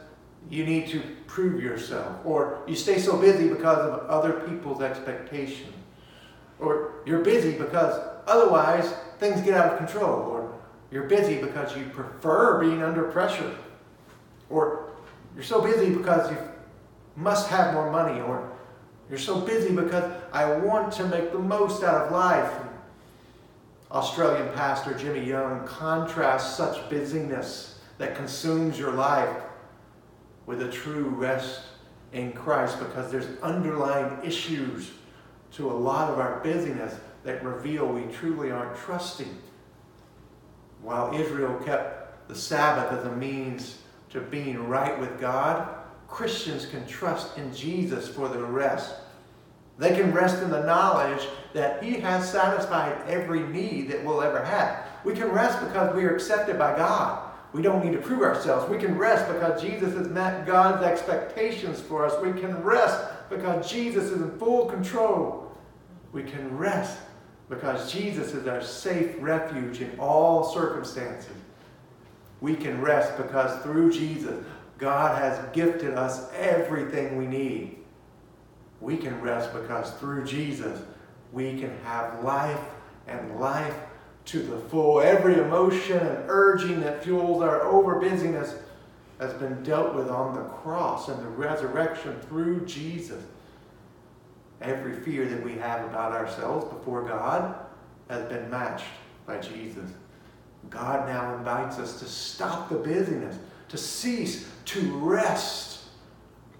you 0.48 0.64
need 0.64 0.88
to 0.88 1.02
prove 1.26 1.62
yourself, 1.62 2.16
or 2.24 2.62
you 2.66 2.76
stay 2.76 2.98
so 2.98 3.16
busy 3.16 3.48
because 3.48 3.78
of 3.78 4.08
other 4.08 4.32
people's 4.48 4.80
expectations, 4.80 5.74
or 6.60 7.02
you're 7.04 7.22
busy 7.22 7.58
because 7.58 8.00
otherwise 8.26 8.92
things 9.18 9.40
get 9.42 9.54
out 9.54 9.72
of 9.72 9.78
control, 9.78 10.20
or 10.20 10.45
you're 10.90 11.04
busy 11.04 11.40
because 11.40 11.76
you 11.76 11.84
prefer 11.86 12.60
being 12.60 12.82
under 12.82 13.04
pressure, 13.04 13.54
or 14.50 14.90
you're 15.34 15.44
so 15.44 15.60
busy 15.60 15.94
because 15.94 16.30
you 16.30 16.38
must 17.16 17.48
have 17.48 17.74
more 17.74 17.90
money, 17.90 18.20
or 18.20 18.52
you're 19.08 19.18
so 19.18 19.40
busy 19.40 19.74
because 19.74 20.10
I 20.32 20.56
want 20.56 20.92
to 20.94 21.06
make 21.06 21.32
the 21.32 21.38
most 21.38 21.82
out 21.82 22.06
of 22.06 22.12
life. 22.12 22.52
Australian 23.90 24.52
pastor 24.54 24.94
Jimmy 24.94 25.24
Young 25.24 25.64
contrasts 25.66 26.56
such 26.56 26.88
busyness 26.90 27.78
that 27.98 28.16
consumes 28.16 28.78
your 28.78 28.92
life 28.92 29.42
with 30.44 30.62
a 30.62 30.70
true 30.70 31.08
rest 31.08 31.62
in 32.12 32.32
Christ 32.32 32.78
because 32.78 33.10
there's 33.10 33.26
underlying 33.42 34.18
issues 34.24 34.90
to 35.52 35.70
a 35.70 35.72
lot 35.72 36.10
of 36.10 36.18
our 36.18 36.40
busyness 36.40 36.98
that 37.24 37.44
reveal 37.44 37.86
we 37.86 38.02
truly 38.12 38.50
aren't 38.50 38.76
trusting. 38.76 39.38
While 40.82 41.14
Israel 41.14 41.58
kept 41.64 42.28
the 42.28 42.34
Sabbath 42.34 42.98
as 42.98 43.04
a 43.06 43.16
means 43.16 43.78
to 44.10 44.20
being 44.20 44.68
right 44.68 44.98
with 44.98 45.20
God, 45.20 45.68
Christians 46.08 46.66
can 46.66 46.86
trust 46.86 47.36
in 47.38 47.54
Jesus 47.54 48.08
for 48.08 48.28
their 48.28 48.44
rest. 48.44 48.94
They 49.78 49.94
can 49.94 50.12
rest 50.12 50.42
in 50.42 50.50
the 50.50 50.64
knowledge 50.64 51.26
that 51.52 51.82
He 51.82 51.94
has 51.94 52.30
satisfied 52.30 52.96
every 53.06 53.40
need 53.40 53.90
that 53.90 54.04
we'll 54.04 54.22
ever 54.22 54.44
have. 54.44 54.86
We 55.04 55.14
can 55.14 55.30
rest 55.30 55.60
because 55.60 55.94
we 55.94 56.04
are 56.04 56.14
accepted 56.14 56.58
by 56.58 56.76
God. 56.76 57.22
We 57.52 57.62
don't 57.62 57.84
need 57.84 57.92
to 57.92 58.02
prove 58.02 58.22
ourselves. 58.22 58.68
We 58.70 58.78
can 58.78 58.98
rest 58.98 59.32
because 59.32 59.62
Jesus 59.62 59.94
has 59.94 60.08
met 60.08 60.46
God's 60.46 60.84
expectations 60.84 61.80
for 61.80 62.04
us. 62.04 62.20
We 62.22 62.38
can 62.38 62.62
rest 62.62 63.02
because 63.30 63.70
Jesus 63.70 64.04
is 64.04 64.20
in 64.20 64.38
full 64.38 64.66
control. 64.66 65.56
We 66.12 66.22
can 66.22 66.56
rest 66.56 66.98
because 67.48 67.92
Jesus 67.92 68.32
is 68.34 68.46
our 68.46 68.62
safe 68.62 69.14
refuge 69.18 69.80
in 69.80 69.98
all 69.98 70.44
circumstances. 70.44 71.36
We 72.40 72.54
can 72.54 72.80
rest 72.80 73.16
because 73.16 73.62
through 73.62 73.92
Jesus, 73.92 74.44
God 74.78 75.18
has 75.18 75.40
gifted 75.54 75.94
us 75.94 76.30
everything 76.34 77.16
we 77.16 77.26
need. 77.26 77.78
We 78.80 78.96
can 78.96 79.20
rest 79.20 79.52
because 79.52 79.90
through 79.92 80.24
Jesus, 80.26 80.82
we 81.32 81.58
can 81.58 81.76
have 81.84 82.22
life 82.22 82.60
and 83.06 83.40
life 83.40 83.74
to 84.26 84.42
the 84.42 84.58
full. 84.58 85.00
Every 85.00 85.34
emotion 85.34 85.98
and 85.98 86.24
urging 86.28 86.80
that 86.80 87.02
fuels 87.02 87.42
our 87.42 87.60
overbusyness 87.60 88.58
has 89.18 89.32
been 89.34 89.62
dealt 89.62 89.94
with 89.94 90.10
on 90.10 90.34
the 90.34 90.42
cross 90.42 91.08
and 91.08 91.18
the 91.22 91.28
resurrection 91.28 92.20
through 92.28 92.66
Jesus. 92.66 93.22
Every 94.60 94.94
fear 94.94 95.26
that 95.26 95.42
we 95.42 95.52
have 95.54 95.84
about 95.84 96.12
ourselves 96.12 96.64
before 96.72 97.02
God 97.02 97.54
has 98.08 98.24
been 98.28 98.48
matched 98.50 98.86
by 99.26 99.38
Jesus. 99.38 99.90
God 100.70 101.08
now 101.08 101.36
invites 101.36 101.78
us 101.78 101.98
to 102.00 102.06
stop 102.06 102.68
the 102.68 102.76
busyness, 102.76 103.38
to 103.68 103.76
cease, 103.76 104.48
to 104.66 104.80
rest, 104.98 105.84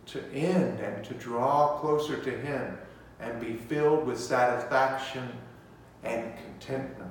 to 0.07 0.23
end, 0.33 0.81
and 0.81 1.05
to 1.05 1.15
draw 1.15 1.79
closer 1.79 2.17
to 2.23 2.31
Him 2.31 2.79
and 3.21 3.41
be 3.41 3.55
filled 3.55 4.07
with 4.07 4.21
satisfaction 4.21 5.29
and 6.05 6.33
contentment. 6.37 7.11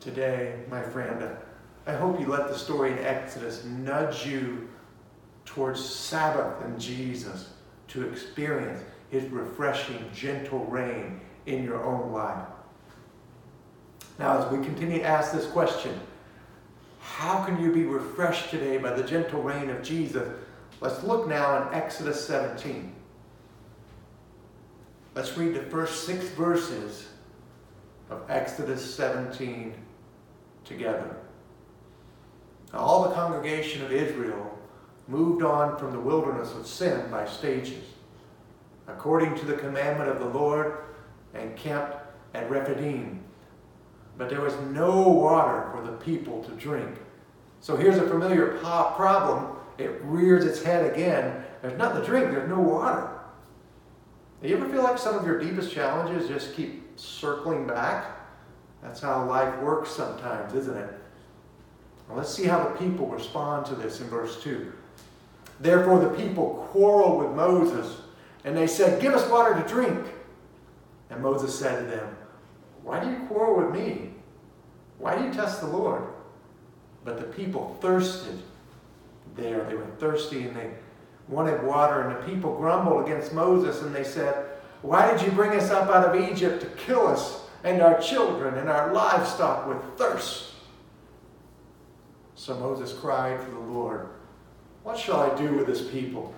Today, 0.00 0.60
my 0.70 0.82
friend, 0.82 1.28
I 1.86 1.94
hope 1.94 2.18
you 2.18 2.26
let 2.26 2.48
the 2.48 2.58
story 2.58 2.92
in 2.92 2.98
Exodus 2.98 3.64
nudge 3.64 4.26
you 4.26 4.68
towards 5.44 5.84
Sabbath 5.84 6.64
and 6.64 6.80
Jesus 6.80 7.50
to 7.96 8.08
experience 8.08 8.82
his 9.10 9.24
refreshing, 9.30 9.98
gentle 10.14 10.64
rain 10.66 11.20
in 11.46 11.64
your 11.64 11.82
own 11.82 12.12
life. 12.12 12.46
Now, 14.18 14.38
as 14.38 14.52
we 14.52 14.64
continue 14.64 14.98
to 14.98 15.04
ask 15.04 15.32
this 15.32 15.46
question, 15.46 15.98
how 17.00 17.44
can 17.44 17.60
you 17.62 17.72
be 17.72 17.84
refreshed 17.84 18.50
today 18.50 18.78
by 18.78 18.92
the 18.92 19.02
gentle 19.02 19.42
rain 19.42 19.70
of 19.70 19.82
Jesus? 19.82 20.28
Let's 20.80 21.02
look 21.02 21.26
now 21.28 21.68
in 21.68 21.74
Exodus 21.74 22.24
17. 22.26 22.92
Let's 25.14 25.36
read 25.38 25.54
the 25.54 25.62
first 25.62 26.04
six 26.04 26.26
verses 26.30 27.08
of 28.10 28.22
Exodus 28.28 28.94
17 28.94 29.74
together. 30.64 31.16
Now, 32.72 32.80
all 32.80 33.08
the 33.08 33.14
congregation 33.14 33.82
of 33.82 33.92
Israel 33.92 34.55
moved 35.08 35.42
on 35.42 35.78
from 35.78 35.92
the 35.92 36.00
wilderness 36.00 36.52
of 36.52 36.66
sin 36.66 37.10
by 37.10 37.26
stages 37.26 37.84
according 38.88 39.34
to 39.36 39.44
the 39.44 39.54
commandment 39.54 40.10
of 40.10 40.18
the 40.18 40.26
Lord, 40.26 40.78
and 41.34 41.56
camped 41.56 41.96
at 42.34 42.48
Rephidim. 42.50 43.22
But 44.16 44.30
there 44.30 44.40
was 44.40 44.54
no 44.70 45.08
water 45.08 45.68
for 45.72 45.82
the 45.82 45.92
people 45.92 46.42
to 46.44 46.52
drink. 46.52 46.96
So 47.60 47.76
here's 47.76 47.98
a 47.98 48.08
familiar 48.08 48.58
problem. 48.58 49.56
It 49.78 50.00
rears 50.04 50.44
its 50.44 50.62
head 50.62 50.90
again. 50.90 51.44
There's 51.60 51.76
nothing 51.76 52.00
to 52.00 52.06
drink, 52.06 52.30
there's 52.30 52.48
no 52.48 52.60
water. 52.60 53.10
Do 54.42 54.48
you 54.48 54.56
ever 54.56 54.68
feel 54.68 54.82
like 54.82 54.98
some 54.98 55.16
of 55.16 55.26
your 55.26 55.38
deepest 55.38 55.72
challenges 55.72 56.28
just 56.28 56.54
keep 56.54 56.98
circling 56.98 57.66
back? 57.66 58.06
That's 58.82 59.00
how 59.00 59.24
life 59.24 59.58
works 59.60 59.90
sometimes, 59.90 60.54
isn't 60.54 60.76
it? 60.76 60.94
Well, 62.06 62.18
let's 62.18 62.32
see 62.32 62.44
how 62.44 62.62
the 62.62 62.70
people 62.78 63.08
respond 63.08 63.66
to 63.66 63.74
this 63.74 64.00
in 64.00 64.06
verse 64.08 64.42
2. 64.42 64.72
Therefore, 65.60 65.98
the 65.98 66.10
people 66.10 66.68
quarreled 66.70 67.22
with 67.22 67.32
Moses 67.32 68.00
and 68.44 68.56
they 68.56 68.66
said, 68.66 69.00
Give 69.00 69.14
us 69.14 69.28
water 69.30 69.54
to 69.60 69.68
drink. 69.68 70.06
And 71.10 71.22
Moses 71.22 71.58
said 71.58 71.80
to 71.80 71.96
them, 71.96 72.16
Why 72.82 73.00
do 73.00 73.10
you 73.10 73.18
quarrel 73.26 73.64
with 73.64 73.74
me? 73.74 74.10
Why 74.98 75.16
do 75.16 75.24
you 75.24 75.32
test 75.32 75.60
the 75.60 75.66
Lord? 75.66 76.02
But 77.04 77.18
the 77.18 77.26
people 77.26 77.76
thirsted 77.80 78.40
there. 79.36 79.64
They 79.64 79.74
were 79.74 79.86
thirsty 79.98 80.42
and 80.42 80.56
they 80.56 80.70
wanted 81.28 81.62
water. 81.62 82.02
And 82.02 82.16
the 82.16 82.32
people 82.32 82.56
grumbled 82.56 83.04
against 83.04 83.32
Moses 83.32 83.82
and 83.82 83.94
they 83.94 84.04
said, 84.04 84.46
Why 84.82 85.10
did 85.10 85.22
you 85.22 85.32
bring 85.32 85.52
us 85.52 85.70
up 85.70 85.88
out 85.88 86.04
of 86.04 86.30
Egypt 86.30 86.60
to 86.62 86.68
kill 86.84 87.06
us 87.06 87.42
and 87.64 87.82
our 87.82 88.00
children 88.00 88.54
and 88.54 88.68
our 88.68 88.92
livestock 88.92 89.66
with 89.66 89.78
thirst? 89.96 90.52
So 92.34 92.54
Moses 92.56 92.92
cried 92.92 93.40
to 93.44 93.50
the 93.50 93.58
Lord, 93.58 94.08
What 94.86 94.96
shall 94.96 95.20
I 95.20 95.36
do 95.36 95.52
with 95.52 95.66
this 95.66 95.82
people? 95.90 96.32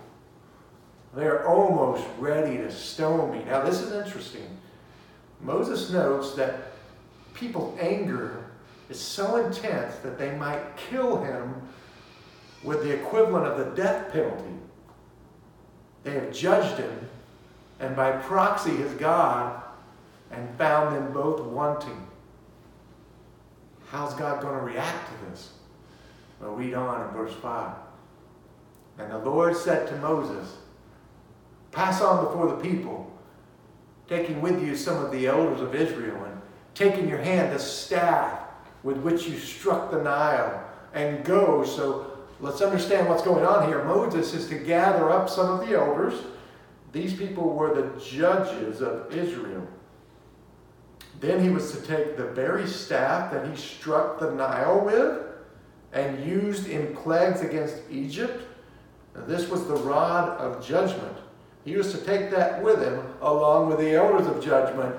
They're 1.13 1.47
almost 1.47 2.03
ready 2.19 2.57
to 2.57 2.73
stone 2.73 3.31
me. 3.31 3.45
Now, 3.45 3.63
this 3.63 3.83
is 3.83 3.93
interesting. 3.93 4.49
Moses 5.43 5.91
notes 5.91 6.33
that 6.37 6.73
people's 7.35 7.79
anger 7.79 8.47
is 8.89 8.99
so 8.99 9.37
intense 9.37 9.97
that 9.97 10.19
they 10.19 10.35
might 10.37 10.79
kill 10.79 11.23
him 11.23 11.61
with 12.65 12.85
the 12.85 12.91
equivalent 12.91 13.45
of 13.45 13.59
the 13.59 13.77
death 13.77 14.11
penalty. 14.15 14.55
They 16.03 16.13
have 16.13 16.33
judged 16.33 16.79
him, 16.79 17.07
and 17.81 17.95
by 17.95 18.13
proxy 18.13 18.77
his 18.77 18.95
God, 18.95 19.63
and 20.31 20.57
found 20.57 20.97
them 20.97 21.13
both 21.13 21.43
wanting. 21.43 22.07
How's 23.91 24.15
God 24.15 24.41
going 24.41 24.59
to 24.59 24.65
react 24.65 25.07
to 25.07 25.31
this? 25.31 25.53
Well, 26.41 26.55
read 26.55 26.73
on 26.73 27.07
in 27.07 27.15
verse 27.15 27.35
5. 27.43 27.75
And 28.99 29.11
the 29.13 29.19
Lord 29.19 29.57
said 29.57 29.87
to 29.89 29.97
Moses, 29.97 30.57
Pass 31.71 32.01
on 32.01 32.25
before 32.25 32.49
the 32.49 32.57
people, 32.57 33.11
taking 34.09 34.41
with 34.41 34.63
you 34.63 34.75
some 34.75 35.03
of 35.05 35.13
the 35.13 35.27
elders 35.27 35.61
of 35.61 35.75
Israel, 35.75 36.25
and 36.25 36.41
taking 36.75 37.09
your 37.09 37.19
hand 37.19 37.53
the 37.53 37.59
staff 37.59 38.41
with 38.83 38.97
which 38.99 39.27
you 39.29 39.39
struck 39.39 39.91
the 39.91 40.03
Nile, 40.03 40.65
and 40.95 41.25
go. 41.25 41.65
So 41.65 42.19
let's 42.41 42.61
understand 42.61 43.09
what's 43.09 43.23
going 43.23 43.45
on 43.45 43.69
here. 43.69 43.85
Moses 43.85 44.35
is 44.35 44.49
to 44.49 44.57
gather 44.57 45.11
up 45.11 45.29
some 45.29 45.51
of 45.51 45.69
the 45.69 45.77
elders. 45.77 46.15
These 46.93 47.15
people 47.15 47.51
were 47.51 47.75
the 47.75 48.01
judges 48.01 48.81
of 48.81 49.13
Israel. 49.15 49.67
Then 51.21 51.43
he 51.43 51.51
was 51.51 51.73
to 51.73 51.83
take 51.83 52.17
the 52.17 52.29
very 52.29 52.67
staff 52.67 53.33
that 53.33 53.49
he 53.49 53.57
struck 53.57 54.21
the 54.21 54.31
Nile 54.31 54.81
with 54.85 55.25
and 55.93 56.25
used 56.25 56.69
in 56.69 56.95
plagues 56.95 57.41
against 57.41 57.77
Egypt. 57.91 58.45
This 59.26 59.48
was 59.48 59.66
the 59.66 59.76
rod 59.76 60.38
of 60.38 60.64
judgment. 60.64 61.16
He 61.64 61.76
was 61.76 61.92
to 61.92 61.98
take 61.98 62.31
that 62.31 62.62
with 62.62 62.83
him 62.83 63.02
along 63.20 63.68
with 63.68 63.78
the 63.78 63.94
elders 63.94 64.26
of 64.26 64.42
judgment. 64.42 64.94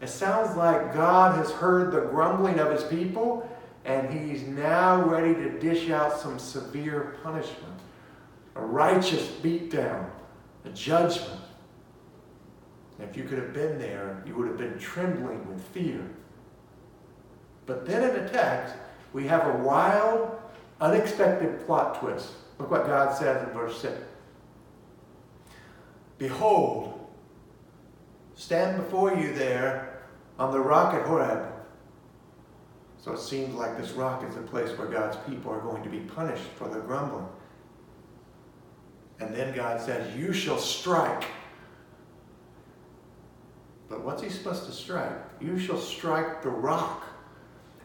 It 0.00 0.08
sounds 0.08 0.56
like 0.56 0.92
God 0.92 1.36
has 1.36 1.50
heard 1.50 1.92
the 1.92 2.02
grumbling 2.02 2.58
of 2.58 2.70
his 2.70 2.84
people 2.84 3.48
and 3.84 4.12
he's 4.12 4.42
now 4.42 5.00
ready 5.02 5.32
to 5.34 5.58
dish 5.60 5.90
out 5.90 6.18
some 6.18 6.38
severe 6.38 7.18
punishment, 7.22 7.80
a 8.56 8.60
righteous 8.60 9.26
beatdown, 9.28 10.10
a 10.64 10.70
judgment. 10.70 11.40
If 12.98 13.16
you 13.16 13.24
could 13.24 13.38
have 13.38 13.52
been 13.52 13.78
there, 13.78 14.22
you 14.26 14.34
would 14.34 14.48
have 14.48 14.58
been 14.58 14.78
trembling 14.78 15.46
with 15.48 15.62
fear. 15.68 16.00
But 17.64 17.86
then 17.86 18.02
in 18.02 18.24
the 18.24 18.28
text, 18.28 18.74
we 19.12 19.26
have 19.28 19.46
a 19.46 19.58
wild, 19.58 20.36
unexpected 20.80 21.64
plot 21.64 22.00
twist. 22.00 22.32
Look 22.58 22.70
what 22.70 22.86
God 22.86 23.16
says 23.16 23.46
in 23.46 23.52
verse 23.54 23.80
6. 23.80 23.94
Behold, 26.18 27.08
stand 28.34 28.82
before 28.82 29.14
you 29.14 29.34
there 29.34 30.02
on 30.38 30.52
the 30.52 30.60
rock 30.60 30.94
at 30.94 31.06
Horeb. 31.06 31.52
So 32.98 33.12
it 33.12 33.20
seems 33.20 33.54
like 33.54 33.76
this 33.78 33.92
rock 33.92 34.24
is 34.28 34.34
the 34.34 34.42
place 34.42 34.76
where 34.76 34.88
God's 34.88 35.16
people 35.28 35.52
are 35.52 35.60
going 35.60 35.82
to 35.82 35.88
be 35.88 36.00
punished 36.00 36.48
for 36.56 36.68
their 36.68 36.80
grumbling. 36.80 37.28
And 39.20 39.34
then 39.34 39.54
God 39.54 39.80
says, 39.80 40.16
You 40.16 40.32
shall 40.32 40.58
strike. 40.58 41.24
But 43.88 44.04
what's 44.04 44.22
he 44.22 44.28
supposed 44.28 44.66
to 44.66 44.72
strike? 44.72 45.12
You 45.40 45.58
shall 45.58 45.78
strike 45.78 46.42
the 46.42 46.50
rock, 46.50 47.04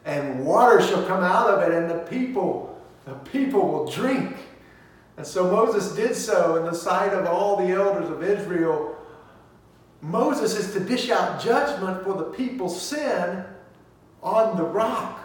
and 0.05 0.43
water 0.45 0.81
shall 0.81 1.05
come 1.05 1.23
out 1.23 1.49
of 1.49 1.61
it, 1.61 1.77
and 1.77 1.89
the 1.89 1.99
people, 2.09 2.81
the 3.05 3.13
people 3.13 3.67
will 3.67 3.91
drink. 3.91 4.35
And 5.21 5.27
so 5.27 5.51
Moses 5.51 5.93
did 5.95 6.15
so 6.15 6.55
in 6.55 6.65
the 6.65 6.73
sight 6.73 7.13
of 7.13 7.27
all 7.27 7.55
the 7.55 7.71
elders 7.71 8.09
of 8.09 8.23
Israel. 8.23 8.97
Moses 10.01 10.57
is 10.57 10.73
to 10.73 10.79
dish 10.79 11.11
out 11.11 11.39
judgment 11.39 12.03
for 12.03 12.15
the 12.15 12.23
people's 12.23 12.81
sin 12.81 13.45
on 14.23 14.57
the 14.57 14.63
rock. 14.63 15.23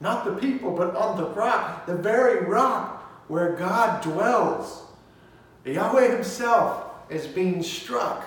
Not 0.00 0.24
the 0.24 0.32
people, 0.36 0.74
but 0.74 0.96
on 0.96 1.18
the 1.18 1.26
rock, 1.26 1.84
the 1.84 1.96
very 1.96 2.46
rock 2.46 3.02
where 3.28 3.56
God 3.56 4.02
dwells. 4.02 4.84
Yahweh 5.66 6.16
Himself 6.16 6.90
is 7.10 7.26
being 7.26 7.62
struck 7.62 8.24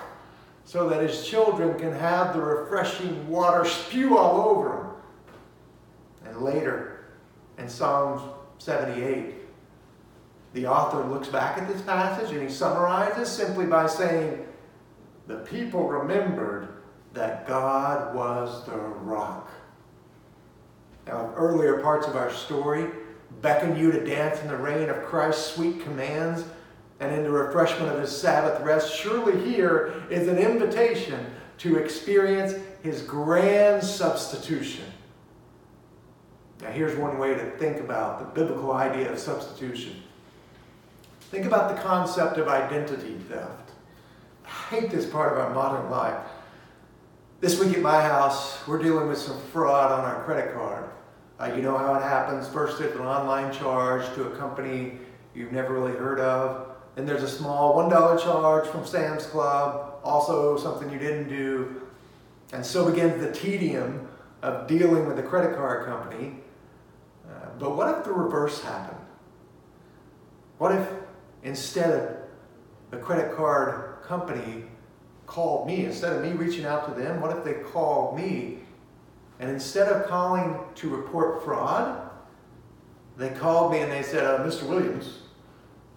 so 0.64 0.88
that 0.88 1.02
His 1.02 1.26
children 1.26 1.76
can 1.76 1.90
have 1.90 2.34
the 2.34 2.40
refreshing 2.40 3.28
water 3.28 3.64
spew 3.64 4.16
all 4.16 4.48
over 4.48 4.68
them. 4.68 6.30
And 6.30 6.42
later, 6.42 7.06
in 7.58 7.68
Psalms 7.68 8.22
78. 8.58 9.43
The 10.54 10.68
author 10.68 11.04
looks 11.04 11.26
back 11.26 11.58
at 11.58 11.68
this 11.68 11.82
passage 11.82 12.30
and 12.30 12.40
he 12.40 12.48
summarizes 12.48 13.28
simply 13.28 13.66
by 13.66 13.88
saying, 13.88 14.46
The 15.26 15.38
people 15.38 15.88
remembered 15.88 16.68
that 17.12 17.46
God 17.46 18.14
was 18.14 18.64
the 18.64 18.76
rock. 18.76 19.50
Now, 21.08 21.34
earlier 21.36 21.80
parts 21.80 22.06
of 22.06 22.16
our 22.16 22.32
story 22.32 22.88
beckon 23.42 23.76
you 23.76 23.90
to 23.90 24.04
dance 24.04 24.40
in 24.42 24.48
the 24.48 24.56
rain 24.56 24.88
of 24.88 25.04
Christ's 25.04 25.54
sweet 25.54 25.82
commands 25.82 26.44
and 27.00 27.12
in 27.12 27.24
the 27.24 27.30
refreshment 27.30 27.92
of 27.92 28.00
his 28.00 28.16
Sabbath 28.16 28.62
rest, 28.62 28.96
surely 28.96 29.38
here 29.44 30.04
is 30.08 30.28
an 30.28 30.38
invitation 30.38 31.26
to 31.58 31.78
experience 31.78 32.54
his 32.82 33.02
grand 33.02 33.82
substitution. 33.82 34.84
Now, 36.62 36.70
here's 36.70 36.96
one 36.96 37.18
way 37.18 37.34
to 37.34 37.50
think 37.58 37.80
about 37.80 38.20
the 38.20 38.40
biblical 38.40 38.72
idea 38.72 39.12
of 39.12 39.18
substitution. 39.18 40.03
Think 41.34 41.46
about 41.46 41.74
the 41.74 41.82
concept 41.82 42.38
of 42.38 42.46
identity 42.46 43.16
theft. 43.28 43.72
I 44.46 44.48
hate 44.48 44.90
this 44.90 45.04
part 45.04 45.32
of 45.32 45.38
our 45.40 45.52
modern 45.52 45.90
life. 45.90 46.24
This 47.40 47.58
week 47.58 47.76
at 47.76 47.82
my 47.82 48.00
house, 48.00 48.64
we're 48.68 48.80
dealing 48.80 49.08
with 49.08 49.18
some 49.18 49.40
fraud 49.50 49.90
on 49.90 50.04
our 50.04 50.22
credit 50.22 50.54
card. 50.54 50.88
Uh, 51.40 51.52
you 51.56 51.60
know 51.60 51.76
how 51.76 51.94
it 51.94 52.02
happens. 52.02 52.46
First, 52.46 52.78
there's 52.78 52.94
an 52.94 53.00
online 53.00 53.52
charge 53.52 54.06
to 54.14 54.28
a 54.28 54.36
company 54.36 54.92
you've 55.34 55.50
never 55.50 55.74
really 55.74 55.96
heard 55.98 56.20
of. 56.20 56.68
Then 56.94 57.04
there's 57.04 57.24
a 57.24 57.28
small 57.28 57.74
$1 57.82 58.22
charge 58.22 58.68
from 58.68 58.86
Sam's 58.86 59.26
Club, 59.26 59.96
also 60.04 60.56
something 60.56 60.88
you 60.88 61.00
didn't 61.00 61.28
do. 61.28 61.82
And 62.52 62.64
so 62.64 62.88
begins 62.88 63.20
the 63.20 63.32
tedium 63.32 64.06
of 64.42 64.68
dealing 64.68 65.04
with 65.08 65.16
the 65.16 65.24
credit 65.24 65.56
card 65.56 65.84
company. 65.84 66.36
Uh, 67.28 67.48
but 67.58 67.74
what 67.74 67.92
if 67.98 68.04
the 68.04 68.12
reverse 68.12 68.62
happened? 68.62 69.00
What 70.58 70.70
if 70.70 70.88
instead 71.44 71.90
of 71.90 72.16
the 72.90 72.96
credit 72.96 73.36
card 73.36 74.02
company 74.02 74.64
called 75.26 75.66
me, 75.66 75.84
instead 75.84 76.12
of 76.12 76.22
me 76.22 76.32
reaching 76.32 76.64
out 76.64 76.92
to 76.92 77.00
them, 77.00 77.20
what 77.20 77.36
if 77.36 77.44
they 77.44 77.54
called 77.54 78.16
me 78.16 78.58
and 79.40 79.50
instead 79.50 79.88
of 79.88 80.06
calling 80.06 80.58
to 80.76 80.88
report 80.88 81.44
fraud, 81.44 82.10
they 83.16 83.30
called 83.30 83.72
me 83.72 83.80
and 83.80 83.90
they 83.90 84.02
said, 84.02 84.24
uh, 84.24 84.38
Mr. 84.44 84.64
Williams, 84.64 85.20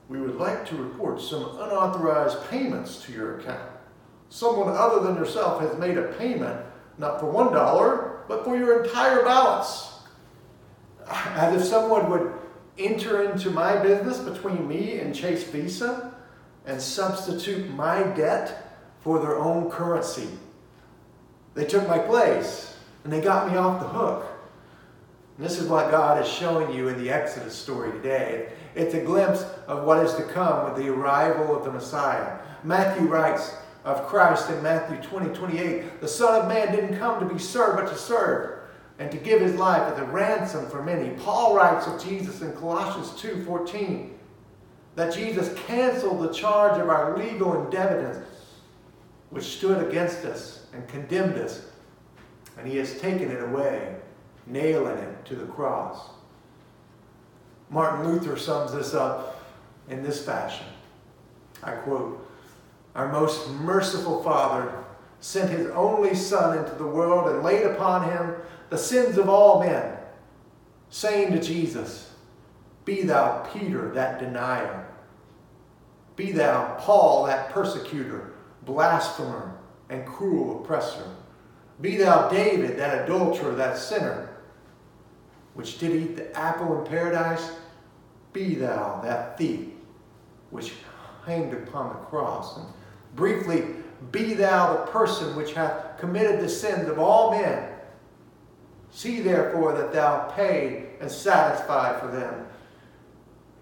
we 0.10 0.20
would 0.20 0.36
like 0.36 0.66
to 0.68 0.76
report 0.76 1.22
some 1.22 1.44
unauthorized 1.60 2.38
payments 2.50 3.04
to 3.04 3.12
your 3.12 3.40
account. 3.40 3.70
Someone 4.30 4.74
other 4.76 5.02
than 5.02 5.16
yourself 5.16 5.62
has 5.62 5.78
made 5.78 5.98
a 5.98 6.14
payment, 6.14 6.66
not 6.98 7.20
for 7.20 7.30
one 7.30 7.54
dollar, 7.54 8.22
but 8.28 8.44
for 8.44 8.58
your 8.58 8.84
entire 8.84 9.24
balance. 9.24 9.94
As 11.10 11.62
if 11.62 11.68
someone 11.68 12.10
would 12.10 12.34
enter 12.78 13.30
into 13.32 13.50
my 13.50 13.78
business 13.78 14.20
between 14.20 14.68
me 14.68 15.00
and 15.00 15.16
Chase 15.16 15.44
Visa 15.46 16.14
and 16.66 16.82
substitute 16.82 17.70
my 17.72 18.04
debt 18.04 18.78
for 19.02 19.20
their 19.20 19.38
own 19.38 19.70
currency. 19.70 20.28
They 21.54 21.66
took 21.66 21.88
my 21.88 21.98
place 21.98 22.76
and 23.04 23.12
they 23.12 23.22
got 23.22 23.52
me 23.52 23.58
off 23.58 23.80
the 23.80 23.88
hook. 23.88 24.28
And 25.38 25.46
this 25.46 25.60
is 25.60 25.68
what 25.68 25.92
God 25.92 26.22
is 26.22 26.28
showing 26.30 26.76
you 26.76 26.88
in 26.88 27.02
the 27.02 27.10
Exodus 27.10 27.56
story 27.56 27.92
today. 27.92 28.50
It's 28.76 28.94
a 28.94 29.02
glimpse 29.02 29.44
of 29.68 29.86
what 29.86 30.04
is 30.06 30.14
to 30.16 30.24
come 30.24 30.66
with 30.66 30.84
the 30.84 30.92
arrival 30.92 31.56
of 31.56 31.64
the 31.64 31.72
Messiah. 31.72 32.38
Matthew 32.64 33.08
writes 33.08 33.56
of 33.86 34.06
Christ 34.08 34.50
in 34.50 34.62
Matthew 34.62 35.02
20, 35.02 35.34
28, 35.34 36.02
the 36.02 36.08
Son 36.08 36.42
of 36.42 36.48
Man 36.48 36.76
didn't 36.76 37.00
come 37.00 37.20
to 37.20 37.34
be 37.34 37.40
served, 37.40 37.78
but 37.78 37.90
to 37.90 37.98
serve 37.98 38.57
and 39.00 39.12
to 39.12 39.18
give 39.18 39.42
his 39.42 39.56
life 39.56 39.84
as 39.94 40.00
a 40.00 40.06
ransom 40.06 40.68
for 40.70 40.84
many. 40.84 41.10
Paul 41.18 41.56
writes 41.56 41.88
of 41.88 42.04
Jesus 42.04 42.42
in 42.42 42.52
Colossians 42.54 43.12
2:14 43.22 44.18
that 44.96 45.14
Jesus 45.14 45.54
canceled 45.68 46.22
the 46.22 46.34
charge 46.34 46.80
of 46.80 46.90
our 46.90 47.16
legal 47.18 47.64
indebtedness, 47.64 48.26
which 49.30 49.58
stood 49.58 49.88
against 49.88 50.26
us 50.26 50.66
and 50.74 50.88
condemned 50.88 51.38
us, 51.38 51.66
and 52.58 52.68
he 52.68 52.78
has 52.78 53.00
taken 53.00 53.30
it 53.30 53.44
away, 53.44 53.96
nailing 54.48 54.98
it 54.98 55.26
to 55.26 55.36
the 55.36 55.46
cross. 55.46 56.10
Martin 57.70 58.08
Luther 58.08 58.38
sums 58.38 58.74
this 58.74 58.94
up 58.94 59.44
in 59.90 60.02
this 60.02 60.26
fashion. 60.26 60.66
I 61.62 61.74
quote, 61.74 62.28
Our 62.96 63.12
most 63.12 63.50
merciful 63.50 64.24
Father 64.24 64.72
sent 65.20 65.52
his 65.52 65.68
only 65.72 66.16
Son 66.16 66.58
into 66.58 66.76
the 66.76 66.88
world 66.88 67.30
and 67.30 67.44
laid 67.44 67.66
upon 67.66 68.10
him 68.10 68.36
the 68.70 68.78
sins 68.78 69.18
of 69.18 69.30
all 69.30 69.60
men, 69.60 69.98
saying 70.90 71.32
to 71.34 71.42
Jesus, 71.42 72.14
Be 72.86 73.04
thou 73.04 73.48
Peter, 73.54 73.92
that 73.94 74.20
denier. 74.20 74.88
Be 76.16 76.32
thou 76.32 76.76
Paul, 76.80 77.26
that 77.26 77.50
persecutor, 77.50 78.34
blasphemer, 78.64 79.58
and 79.90 80.06
cruel 80.06 80.62
oppressor. 80.62 81.16
Be 81.82 81.98
thou 81.98 82.30
David, 82.30 82.78
that 82.78 83.04
adulterer, 83.04 83.56
that 83.56 83.78
sinner, 83.78 84.30
which 85.54 85.78
did 85.80 85.96
eat 85.96 86.16
the 86.16 86.36
apple 86.38 86.80
in 86.80 86.88
paradise, 86.88 87.52
be 88.34 88.56
thou 88.56 89.00
that 89.02 89.38
thief 89.38 89.70
which 90.50 90.74
hanged 91.26 91.54
upon 91.54 91.90
the 91.90 92.00
cross. 92.06 92.58
And 92.58 92.66
briefly, 93.16 93.66
be 94.12 94.34
thou 94.34 94.74
the 94.74 94.92
person 94.92 95.36
which 95.36 95.54
hath 95.54 95.98
committed 96.00 96.40
the 96.40 96.50
sins 96.50 96.88
of 96.88 97.00
all 97.00 97.32
men. 97.32 97.70
See 98.98 99.20
therefore 99.20 99.74
that 99.74 99.94
thou 99.94 100.22
pay 100.36 100.88
and 101.00 101.12
satisfy 101.12 102.00
for 102.00 102.08
them. 102.08 102.48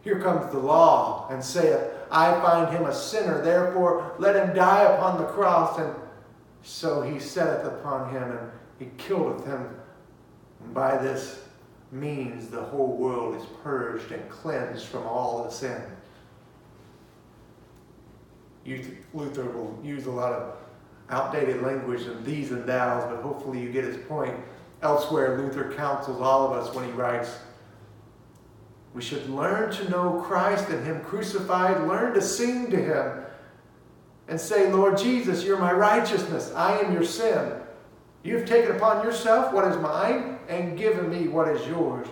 Here 0.02 0.22
comes 0.22 0.50
the 0.50 0.60
law 0.60 1.28
and 1.30 1.44
saith, 1.44 1.92
I 2.10 2.32
find 2.40 2.74
him 2.74 2.86
a 2.86 2.96
sinner, 2.96 3.42
therefore 3.42 4.16
let 4.18 4.38
him 4.38 4.56
die 4.56 4.84
upon 4.84 5.18
the 5.18 5.28
cross. 5.28 5.78
And 5.78 5.94
so 6.64 7.02
he 7.02 7.20
setteth 7.20 7.66
upon 7.66 8.14
him 8.14 8.24
and 8.24 8.52
he 8.80 8.88
killeth 8.98 9.46
him. 9.46 9.76
And 10.64 10.74
by 10.74 10.98
this 11.00 11.44
means 11.92 12.48
the 12.48 12.64
whole 12.64 12.96
world 12.96 13.36
is 13.36 13.46
purged 13.62 14.14
and 14.14 14.30
cleansed 14.30 14.86
from 14.86 15.06
all 15.06 15.44
the 15.44 15.50
sin. 15.50 15.82
Luther 19.14 19.50
will 19.50 19.78
use 19.84 20.06
a 20.06 20.12
lot 20.12 20.32
of 20.32 20.56
outdated 21.10 21.62
language 21.62 22.04
of 22.04 22.24
these 22.24 22.52
and 22.52 22.66
thous, 22.66 23.04
but 23.10 23.22
hopefully 23.22 23.60
you 23.60 23.70
get 23.70 23.84
his 23.84 23.98
point. 24.08 24.34
Elsewhere, 24.86 25.36
Luther 25.40 25.74
counsels 25.74 26.22
all 26.22 26.46
of 26.46 26.52
us 26.54 26.74
when 26.76 26.86
he 26.86 26.92
writes, 26.92 27.40
we 28.94 29.02
should 29.02 29.28
learn 29.28 29.72
to 29.74 29.90
know 29.90 30.24
Christ 30.26 30.70
and 30.70 30.86
Him 30.86 31.02
crucified, 31.02 31.88
learn 31.88 32.14
to 32.14 32.22
sing 32.22 32.70
to 32.70 32.78
Him, 32.78 33.26
and 34.28 34.40
say, 34.40 34.72
Lord 34.72 34.98
Jesus, 34.98 35.44
you're 35.44 35.58
my 35.58 35.74
righteousness. 35.74 36.54
I 36.56 36.78
am 36.80 36.94
your 36.94 37.04
sin. 37.04 37.54
You've 38.24 38.46
taken 38.46 38.76
upon 38.76 39.04
yourself 39.04 39.52
what 39.52 39.68
is 39.68 39.76
mine 39.78 40.38
and 40.48 40.78
given 40.78 41.10
me 41.10 41.28
what 41.28 41.48
is 41.50 41.68
yours. 41.68 42.08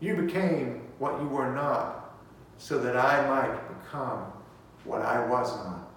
You 0.00 0.16
became 0.16 0.80
what 0.98 1.20
you 1.20 1.28
were 1.28 1.52
not, 1.52 2.16
so 2.56 2.78
that 2.78 2.96
I 2.96 3.28
might 3.28 3.82
become 3.82 4.24
what 4.84 5.02
I 5.02 5.24
was 5.26 5.54
not. 5.64 5.90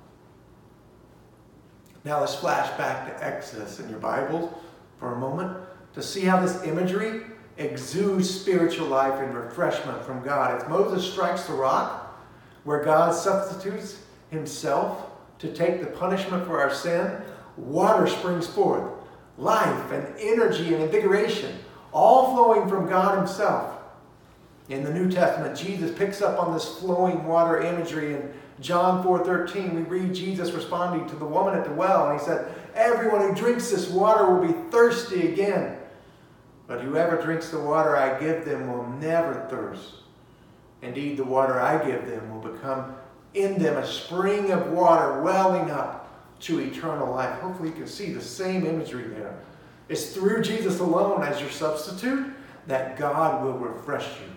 Now 2.04 2.20
let's 2.20 2.36
flash 2.36 2.70
back 2.78 3.08
to 3.08 3.26
Exodus 3.26 3.80
in 3.80 3.90
your 3.90 4.00
Bibles 4.00 4.54
for 5.02 5.16
a 5.16 5.20
moment 5.20 5.58
to 5.94 6.02
see 6.02 6.22
how 6.22 6.40
this 6.40 6.64
imagery 6.64 7.24
exudes 7.58 8.30
spiritual 8.30 8.88
life 8.88 9.20
and 9.20 9.34
refreshment 9.34 10.06
from 10.06 10.24
God. 10.24 10.62
As 10.62 10.70
Moses 10.70 11.12
strikes 11.12 11.44
the 11.46 11.54
rock, 11.54 12.24
where 12.64 12.84
God 12.84 13.14
substitutes 13.14 13.98
himself 14.30 15.10
to 15.40 15.52
take 15.52 15.82
the 15.82 15.88
punishment 15.88 16.46
for 16.46 16.62
our 16.62 16.72
sin, 16.72 17.20
water 17.58 18.06
springs 18.06 18.48
forth, 18.48 18.92
life 19.40 19.92
and 19.92 20.08
energy 20.20 20.76
and 20.76 20.84
invigoration, 20.84 21.56
all 21.92 22.36
flowing 22.36 22.70
from 22.70 22.88
God 22.88 23.18
Himself. 23.18 23.80
In 24.70 24.84
the 24.84 24.94
New 24.94 25.12
Testament, 25.12 25.58
Jesus 25.58 25.98
picks 25.98 26.22
up 26.22 26.40
on 26.40 26.54
this 26.54 26.78
flowing 26.78 27.26
water 27.26 27.62
imagery. 27.62 28.14
In 28.14 28.32
John 28.62 29.04
4:13, 29.04 29.76
we 29.76 29.82
read 29.82 30.14
Jesus 30.14 30.52
responding 30.52 31.10
to 31.10 31.16
the 31.16 31.26
woman 31.26 31.56
at 31.56 31.66
the 31.66 31.74
well, 31.74 32.10
and 32.10 32.20
he 32.20 32.26
said, 32.26 32.54
Everyone 32.76 33.22
who 33.22 33.36
drinks 33.36 33.72
this 33.72 33.90
water 33.90 34.32
will 34.32 34.48
be 34.48 34.54
thirsty 34.70 35.34
again. 35.34 35.78
But 36.68 36.82
whoever 36.82 37.22
drinks 37.22 37.50
the 37.50 37.60
water 37.60 37.98
I 37.98 38.20
give 38.20 38.46
them 38.46 38.72
will 38.72 38.88
never 38.88 39.46
thirst. 39.50 39.96
Indeed, 40.82 41.18
the 41.18 41.24
water 41.24 41.60
I 41.60 41.84
give 41.86 42.08
them 42.08 42.34
will 42.34 42.52
become 42.52 42.96
in 43.34 43.62
them 43.62 43.78
a 43.78 43.86
spring 43.86 44.52
of 44.52 44.72
water 44.72 45.22
welling 45.22 45.70
up 45.70 46.08
to 46.42 46.60
eternal 46.60 47.12
life. 47.12 47.40
Hopefully, 47.40 47.70
you 47.70 47.76
can 47.76 47.88
see 47.88 48.14
the 48.14 48.22
same 48.22 48.66
imagery 48.66 49.04
there. 49.04 49.38
It's 49.90 50.14
through 50.14 50.44
Jesus 50.44 50.80
alone 50.80 51.24
as 51.24 51.42
your 51.42 51.50
substitute 51.50 52.34
that 52.68 52.98
God 52.98 53.44
will 53.44 53.58
refresh 53.58 54.08
you. 54.22 54.28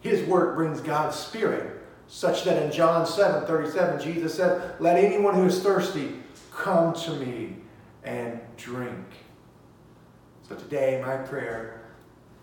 His 0.00 0.26
work 0.28 0.56
brings 0.56 0.80
God's 0.80 1.16
Spirit, 1.16 1.75
such 2.08 2.44
that 2.44 2.62
in 2.62 2.70
John 2.70 3.06
7 3.06 3.46
37, 3.46 4.00
Jesus 4.00 4.34
said, 4.34 4.80
Let 4.80 4.96
anyone 4.96 5.34
who 5.34 5.46
is 5.46 5.62
thirsty 5.62 6.14
come 6.52 6.94
to 6.94 7.10
me 7.12 7.56
and 8.04 8.40
drink. 8.56 9.04
So 10.48 10.54
today, 10.54 11.02
my 11.04 11.16
prayer 11.16 11.82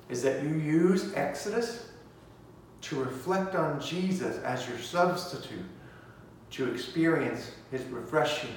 is 0.10 0.22
that 0.24 0.44
you 0.44 0.56
use 0.56 1.14
Exodus 1.16 1.90
to 2.82 3.02
reflect 3.02 3.56
on 3.56 3.80
Jesus 3.80 4.38
as 4.40 4.68
your 4.68 4.78
substitute, 4.78 5.66
to 6.52 6.70
experience 6.70 7.52
his 7.72 7.84
refreshing, 7.86 8.54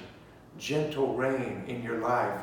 gentle 0.59 1.15
rain 1.15 1.63
in 1.69 1.83
your 1.83 1.99
life. 1.99 2.41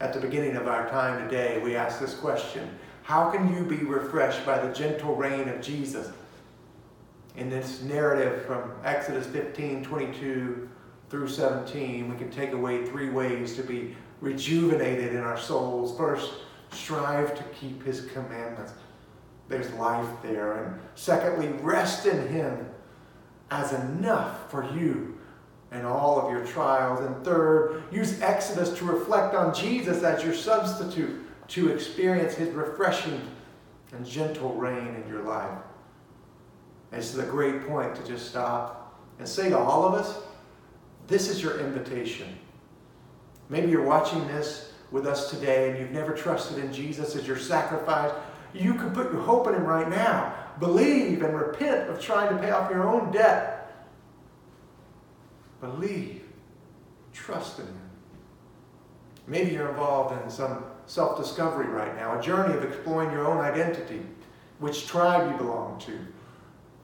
At 0.00 0.12
the 0.12 0.20
beginning 0.20 0.56
of 0.56 0.68
our 0.68 0.88
time 0.90 1.26
today, 1.26 1.58
we 1.64 1.74
ask 1.74 1.98
this 1.98 2.14
question 2.14 2.78
How 3.02 3.30
can 3.30 3.54
you 3.54 3.64
be 3.64 3.84
refreshed 3.84 4.44
by 4.44 4.58
the 4.58 4.72
gentle 4.74 5.16
rain 5.16 5.48
of 5.48 5.62
Jesus? 5.62 6.10
In 7.36 7.50
this 7.50 7.82
narrative 7.82 8.44
from 8.46 8.72
Exodus 8.82 9.26
15 9.26 9.84
22 9.84 10.68
through 11.10 11.28
17, 11.28 12.10
we 12.10 12.16
can 12.16 12.30
take 12.30 12.52
away 12.52 12.84
three 12.84 13.10
ways 13.10 13.54
to 13.56 13.62
be 13.62 13.94
rejuvenated 14.20 15.14
in 15.14 15.20
our 15.20 15.38
souls. 15.38 15.96
First, 15.96 16.32
strive 16.72 17.36
to 17.36 17.42
keep 17.60 17.84
his 17.84 18.06
commandments. 18.06 18.72
There's 19.48 19.70
life 19.74 20.08
there. 20.22 20.64
And 20.64 20.80
secondly, 20.94 21.48
rest 21.62 22.06
in 22.06 22.26
him 22.28 22.66
as 23.50 23.72
enough 23.72 24.50
for 24.50 24.64
you 24.74 25.18
and 25.70 25.86
all 25.86 26.20
of 26.20 26.32
your 26.32 26.44
trials. 26.46 27.00
And 27.00 27.24
third, 27.24 27.84
use 27.92 28.20
Exodus 28.22 28.76
to 28.78 28.84
reflect 28.84 29.34
on 29.34 29.54
Jesus 29.54 30.02
as 30.02 30.24
your 30.24 30.34
substitute 30.34 31.22
to 31.48 31.68
experience 31.68 32.34
his 32.34 32.48
refreshing 32.54 33.20
and 33.92 34.04
gentle 34.04 34.54
rain 34.54 34.96
in 34.96 35.08
your 35.08 35.22
life. 35.22 35.58
Is 36.92 37.18
a 37.18 37.24
great 37.24 37.66
point 37.66 37.94
to 37.96 38.06
just 38.06 38.28
stop 38.28 38.98
and 39.18 39.28
say 39.28 39.50
to 39.50 39.58
all 39.58 39.84
of 39.84 39.94
us, 39.94 40.18
this 41.06 41.28
is 41.28 41.42
your 41.42 41.60
invitation. 41.60 42.38
Maybe 43.48 43.70
you're 43.70 43.84
watching 43.84 44.26
this 44.28 44.72
with 44.90 45.06
us 45.06 45.30
today 45.30 45.70
and 45.70 45.78
you've 45.78 45.90
never 45.90 46.14
trusted 46.14 46.58
in 46.58 46.72
Jesus 46.72 47.14
as 47.14 47.26
your 47.26 47.36
sacrifice. 47.36 48.12
You 48.54 48.74
can 48.74 48.92
put 48.92 49.12
your 49.12 49.20
hope 49.20 49.46
in 49.46 49.54
him 49.54 49.64
right 49.64 49.88
now. 49.90 50.34
Believe 50.58 51.22
and 51.22 51.36
repent 51.36 51.90
of 51.90 52.00
trying 52.00 52.34
to 52.34 52.42
pay 52.42 52.50
off 52.50 52.70
your 52.70 52.88
own 52.88 53.12
debt 53.12 53.56
Believe. 55.60 56.22
Trust 57.12 57.58
in 57.58 57.66
Him. 57.66 57.80
Maybe 59.26 59.52
you're 59.52 59.70
involved 59.70 60.22
in 60.22 60.30
some 60.30 60.64
self 60.86 61.18
discovery 61.18 61.66
right 61.66 61.94
now, 61.96 62.18
a 62.18 62.22
journey 62.22 62.54
of 62.54 62.62
exploring 62.64 63.10
your 63.10 63.26
own 63.26 63.38
identity, 63.38 64.02
which 64.58 64.86
tribe 64.86 65.30
you 65.30 65.36
belong 65.36 65.78
to. 65.80 65.98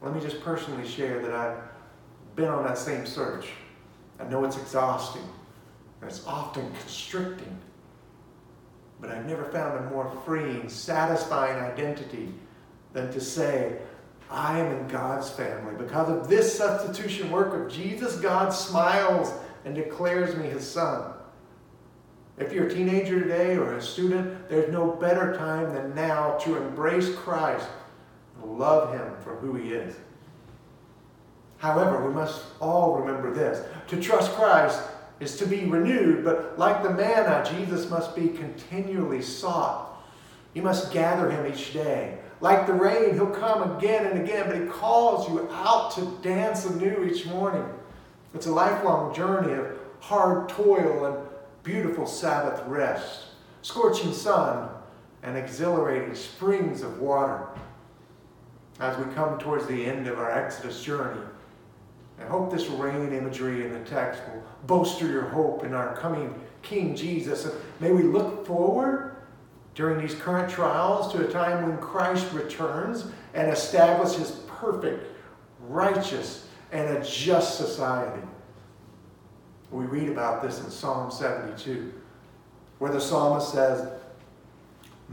Let 0.02 0.14
me 0.14 0.20
just 0.20 0.40
personally 0.42 0.86
share 0.86 1.22
that 1.22 1.32
I've 1.32 1.58
been 2.34 2.48
on 2.48 2.64
that 2.64 2.76
same 2.76 3.06
search. 3.06 3.50
I 4.18 4.24
know 4.24 4.44
it's 4.44 4.56
exhausting, 4.56 5.22
and 6.00 6.10
it's 6.10 6.26
often 6.26 6.68
constricting, 6.80 7.56
but 9.00 9.10
I've 9.10 9.26
never 9.26 9.44
found 9.44 9.78
a 9.78 9.90
more 9.90 10.10
freeing, 10.24 10.68
satisfying 10.68 11.62
identity 11.62 12.34
than 12.92 13.12
to 13.12 13.20
say, 13.20 13.78
I 14.28 14.58
am 14.58 14.72
in 14.72 14.88
God's 14.88 15.30
family. 15.30 15.74
Because 15.78 16.08
of 16.08 16.28
this 16.28 16.56
substitution 16.56 17.30
work 17.30 17.54
of 17.54 17.72
Jesus, 17.72 18.16
God 18.16 18.50
smiles 18.50 19.32
and 19.64 19.74
declares 19.74 20.34
me 20.36 20.48
his 20.48 20.68
son. 20.68 21.12
If 22.38 22.52
you're 22.52 22.66
a 22.66 22.74
teenager 22.74 23.20
today 23.20 23.56
or 23.56 23.74
a 23.74 23.82
student, 23.82 24.48
there's 24.48 24.72
no 24.72 24.92
better 24.92 25.36
time 25.36 25.72
than 25.74 25.94
now 25.94 26.38
to 26.38 26.56
embrace 26.56 27.14
Christ 27.14 27.68
love 28.44 28.92
him 28.92 29.06
for 29.22 29.36
who 29.36 29.54
he 29.54 29.72
is. 29.72 29.96
However, 31.58 32.06
we 32.06 32.12
must 32.12 32.44
all 32.60 32.96
remember 32.96 33.32
this. 33.32 33.64
To 33.88 34.00
trust 34.00 34.32
Christ 34.32 34.80
is 35.20 35.36
to 35.36 35.46
be 35.46 35.64
renewed, 35.64 36.24
but 36.24 36.58
like 36.58 36.82
the 36.82 36.90
manna, 36.90 37.48
Jesus 37.56 37.88
must 37.88 38.16
be 38.16 38.28
continually 38.28 39.22
sought. 39.22 40.02
You 40.54 40.62
must 40.62 40.92
gather 40.92 41.30
him 41.30 41.46
each 41.46 41.72
day. 41.72 42.18
Like 42.40 42.66
the 42.66 42.72
rain, 42.72 43.14
he'll 43.14 43.30
come 43.30 43.76
again 43.76 44.06
and 44.06 44.20
again, 44.20 44.46
but 44.48 44.60
he 44.60 44.66
calls 44.66 45.28
you 45.28 45.48
out 45.52 45.92
to 45.92 46.18
dance 46.22 46.66
anew 46.66 47.04
each 47.04 47.24
morning. 47.26 47.64
It's 48.34 48.46
a 48.46 48.52
lifelong 48.52 49.14
journey 49.14 49.52
of 49.52 49.78
hard 50.00 50.48
toil 50.48 51.04
and 51.04 51.28
beautiful 51.62 52.06
Sabbath 52.06 52.66
rest, 52.66 53.26
scorching 53.62 54.12
sun, 54.12 54.68
and 55.22 55.36
exhilarating 55.36 56.16
springs 56.16 56.82
of 56.82 56.98
water. 56.98 57.46
As 58.82 58.98
we 58.98 59.04
come 59.14 59.38
towards 59.38 59.66
the 59.66 59.86
end 59.86 60.08
of 60.08 60.18
our 60.18 60.32
Exodus 60.32 60.82
journey, 60.82 61.20
I 62.18 62.24
hope 62.24 62.50
this 62.50 62.66
rain 62.66 63.12
imagery 63.12 63.64
in 63.64 63.72
the 63.72 63.88
text 63.88 64.20
will 64.26 64.42
bolster 64.66 65.06
your 65.06 65.22
hope 65.22 65.62
in 65.62 65.72
our 65.72 65.96
coming 65.98 66.34
King 66.62 66.96
Jesus. 66.96 67.44
And 67.44 67.54
may 67.78 67.92
we 67.92 68.02
look 68.02 68.44
forward 68.44 69.14
during 69.76 70.04
these 70.04 70.16
current 70.16 70.50
trials 70.50 71.12
to 71.12 71.24
a 71.24 71.30
time 71.30 71.68
when 71.68 71.78
Christ 71.78 72.32
returns 72.32 73.06
and 73.34 73.52
establishes 73.52 74.40
perfect, 74.48 75.06
righteous, 75.60 76.48
and 76.72 76.96
a 76.96 77.04
just 77.04 77.58
society. 77.58 78.26
We 79.70 79.84
read 79.84 80.08
about 80.08 80.42
this 80.42 80.58
in 80.58 80.68
Psalm 80.72 81.12
72, 81.12 81.92
where 82.80 82.90
the 82.90 83.00
psalmist 83.00 83.52
says, 83.52 83.92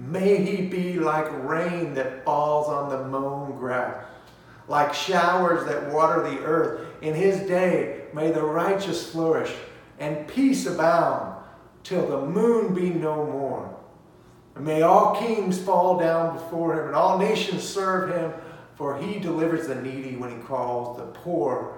May 0.07 0.43
he 0.43 0.65
be 0.65 0.93
like 0.99 1.27
rain 1.43 1.93
that 1.95 2.23
falls 2.23 2.67
on 2.67 2.89
the 2.89 3.07
mown 3.07 3.57
grass, 3.57 4.05
like 4.67 4.93
showers 4.93 5.65
that 5.65 5.91
water 5.91 6.23
the 6.23 6.39
earth. 6.39 6.87
In 7.01 7.13
his 7.13 7.39
day 7.47 8.03
may 8.13 8.31
the 8.31 8.43
righteous 8.43 9.11
flourish 9.11 9.53
and 9.99 10.27
peace 10.27 10.65
abound 10.65 11.35
till 11.83 12.07
the 12.07 12.25
moon 12.25 12.73
be 12.73 12.89
no 12.89 13.25
more. 13.25 13.75
And 14.55 14.65
may 14.65 14.81
all 14.81 15.15
kings 15.15 15.59
fall 15.59 15.97
down 15.97 16.35
before 16.35 16.79
him 16.79 16.87
and 16.87 16.95
all 16.95 17.17
nations 17.17 17.63
serve 17.63 18.15
him, 18.15 18.33
for 18.75 18.97
he 18.97 19.19
delivers 19.19 19.67
the 19.67 19.75
needy 19.75 20.15
when 20.15 20.29
he 20.31 20.43
calls 20.43 20.97
the 20.97 21.05
poor 21.05 21.77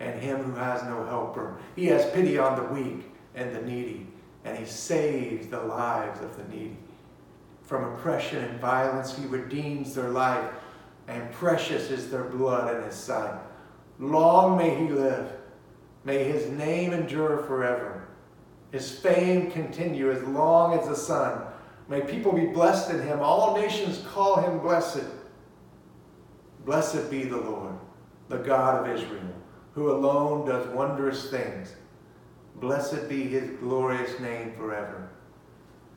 and 0.00 0.20
him 0.20 0.42
who 0.42 0.54
has 0.54 0.82
no 0.84 1.04
helper. 1.06 1.56
He 1.76 1.86
has 1.86 2.10
pity 2.12 2.38
on 2.38 2.56
the 2.56 2.68
weak 2.72 3.10
and 3.34 3.54
the 3.54 3.62
needy, 3.62 4.06
and 4.44 4.56
he 4.58 4.66
saves 4.66 5.46
the 5.46 5.60
lives 5.60 6.20
of 6.20 6.36
the 6.36 6.44
needy. 6.54 6.76
From 7.66 7.94
oppression 7.94 8.44
and 8.44 8.60
violence, 8.60 9.16
he 9.16 9.26
redeems 9.26 9.94
their 9.94 10.10
life, 10.10 10.50
and 11.08 11.32
precious 11.32 11.90
is 11.90 12.10
their 12.10 12.24
blood 12.24 12.76
in 12.76 12.82
his 12.82 12.94
sight. 12.94 13.38
Long 13.98 14.56
may 14.56 14.74
he 14.74 14.88
live. 14.88 15.30
May 16.04 16.24
his 16.24 16.50
name 16.50 16.92
endure 16.92 17.38
forever. 17.44 18.08
His 18.70 18.90
fame 18.98 19.50
continue 19.50 20.10
as 20.10 20.22
long 20.24 20.78
as 20.78 20.88
the 20.88 20.96
sun 20.96 21.40
May 21.88 22.00
people 22.00 22.32
be 22.32 22.46
blessed 22.46 22.90
in 22.90 23.02
him. 23.02 23.20
All 23.20 23.56
nations 23.56 24.04
call 24.12 24.36
him 24.36 24.58
blessed. 24.58 25.04
Blessed 26.64 27.10
be 27.10 27.24
the 27.24 27.36
Lord, 27.36 27.74
the 28.28 28.38
God 28.38 28.82
of 28.86 28.96
Israel, 28.96 29.34
who 29.74 29.90
alone 29.90 30.46
does 30.46 30.66
wondrous 30.68 31.30
things. 31.30 31.74
Blessed 32.56 33.08
be 33.08 33.24
his 33.24 33.50
glorious 33.58 34.18
name 34.18 34.54
forever. 34.56 35.03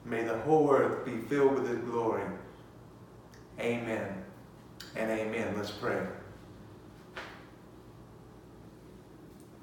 May 0.08 0.24
the 0.24 0.38
whole 0.40 0.72
earth 0.72 1.06
be 1.06 1.18
filled 1.18 1.56
with 1.56 1.68
his 1.68 1.80
glory. 1.80 2.24
Amen 3.60 4.24
and 4.96 5.12
amen. 5.12 5.54
Let's 5.58 5.72
pray. 5.72 6.02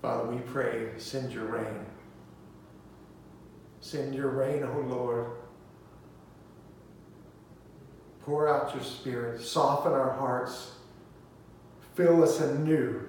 Father, 0.03 0.31
we 0.31 0.39
pray, 0.41 0.91
send 0.99 1.33
your 1.33 1.47
rain. 1.47 1.87
Send 3.81 4.15
your 4.15 4.29
rain, 4.29 4.63
O 4.63 4.81
Lord. 4.81 5.31
Pour 8.21 8.49
out 8.49 8.75
your 8.75 8.85
spirit, 8.85 9.41
soften 9.41 9.93
our 9.93 10.13
hearts, 10.13 10.73
fill 11.95 12.23
us 12.23 12.41
anew. 12.41 13.01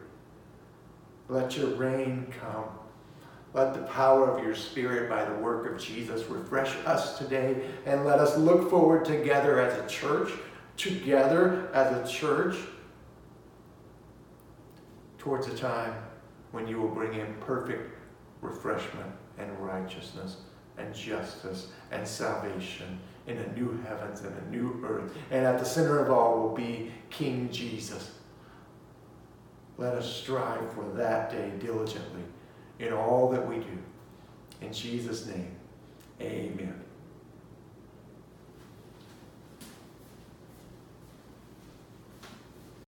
Let 1.27 1.57
your 1.57 1.67
rain 1.75 2.33
come. 2.39 2.74
Let 3.55 3.73
the 3.73 3.83
power 3.83 4.29
of 4.29 4.43
your 4.43 4.53
spirit 4.53 5.09
by 5.09 5.23
the 5.23 5.35
work 5.35 5.71
of 5.71 5.81
Jesus 5.81 6.25
refresh 6.25 6.75
us 6.85 7.17
today 7.17 7.61
and 7.85 8.03
let 8.03 8.19
us 8.19 8.37
look 8.37 8.69
forward 8.69 9.05
together 9.05 9.61
as 9.61 9.79
a 9.79 9.87
church, 9.87 10.29
together 10.75 11.69
as 11.73 11.95
a 11.95 12.13
church, 12.13 12.57
towards 15.17 15.47
a 15.47 15.55
time 15.55 15.93
when 16.51 16.67
you 16.67 16.81
will 16.81 16.89
bring 16.89 17.13
in 17.13 17.33
perfect 17.35 17.97
refreshment 18.41 19.09
and 19.37 19.57
righteousness 19.57 20.35
and 20.77 20.93
justice 20.93 21.67
and 21.91 22.05
salvation 22.05 22.99
in 23.25 23.37
a 23.37 23.53
new 23.53 23.81
heavens 23.87 24.19
and 24.19 24.37
a 24.37 24.51
new 24.51 24.83
earth. 24.85 25.15
And 25.31 25.45
at 25.45 25.59
the 25.59 25.65
center 25.65 25.99
of 25.99 26.11
all 26.11 26.41
will 26.41 26.55
be 26.55 26.91
King 27.09 27.49
Jesus. 27.53 28.15
Let 29.77 29.93
us 29.93 30.13
strive 30.13 30.73
for 30.73 30.83
that 30.95 31.31
day 31.31 31.53
diligently 31.57 32.23
in 32.79 32.93
all 32.93 33.29
that 33.31 33.47
we 33.47 33.55
do. 33.57 33.77
In 34.61 34.73
Jesus' 34.73 35.25
name, 35.27 35.51
amen. 36.21 36.84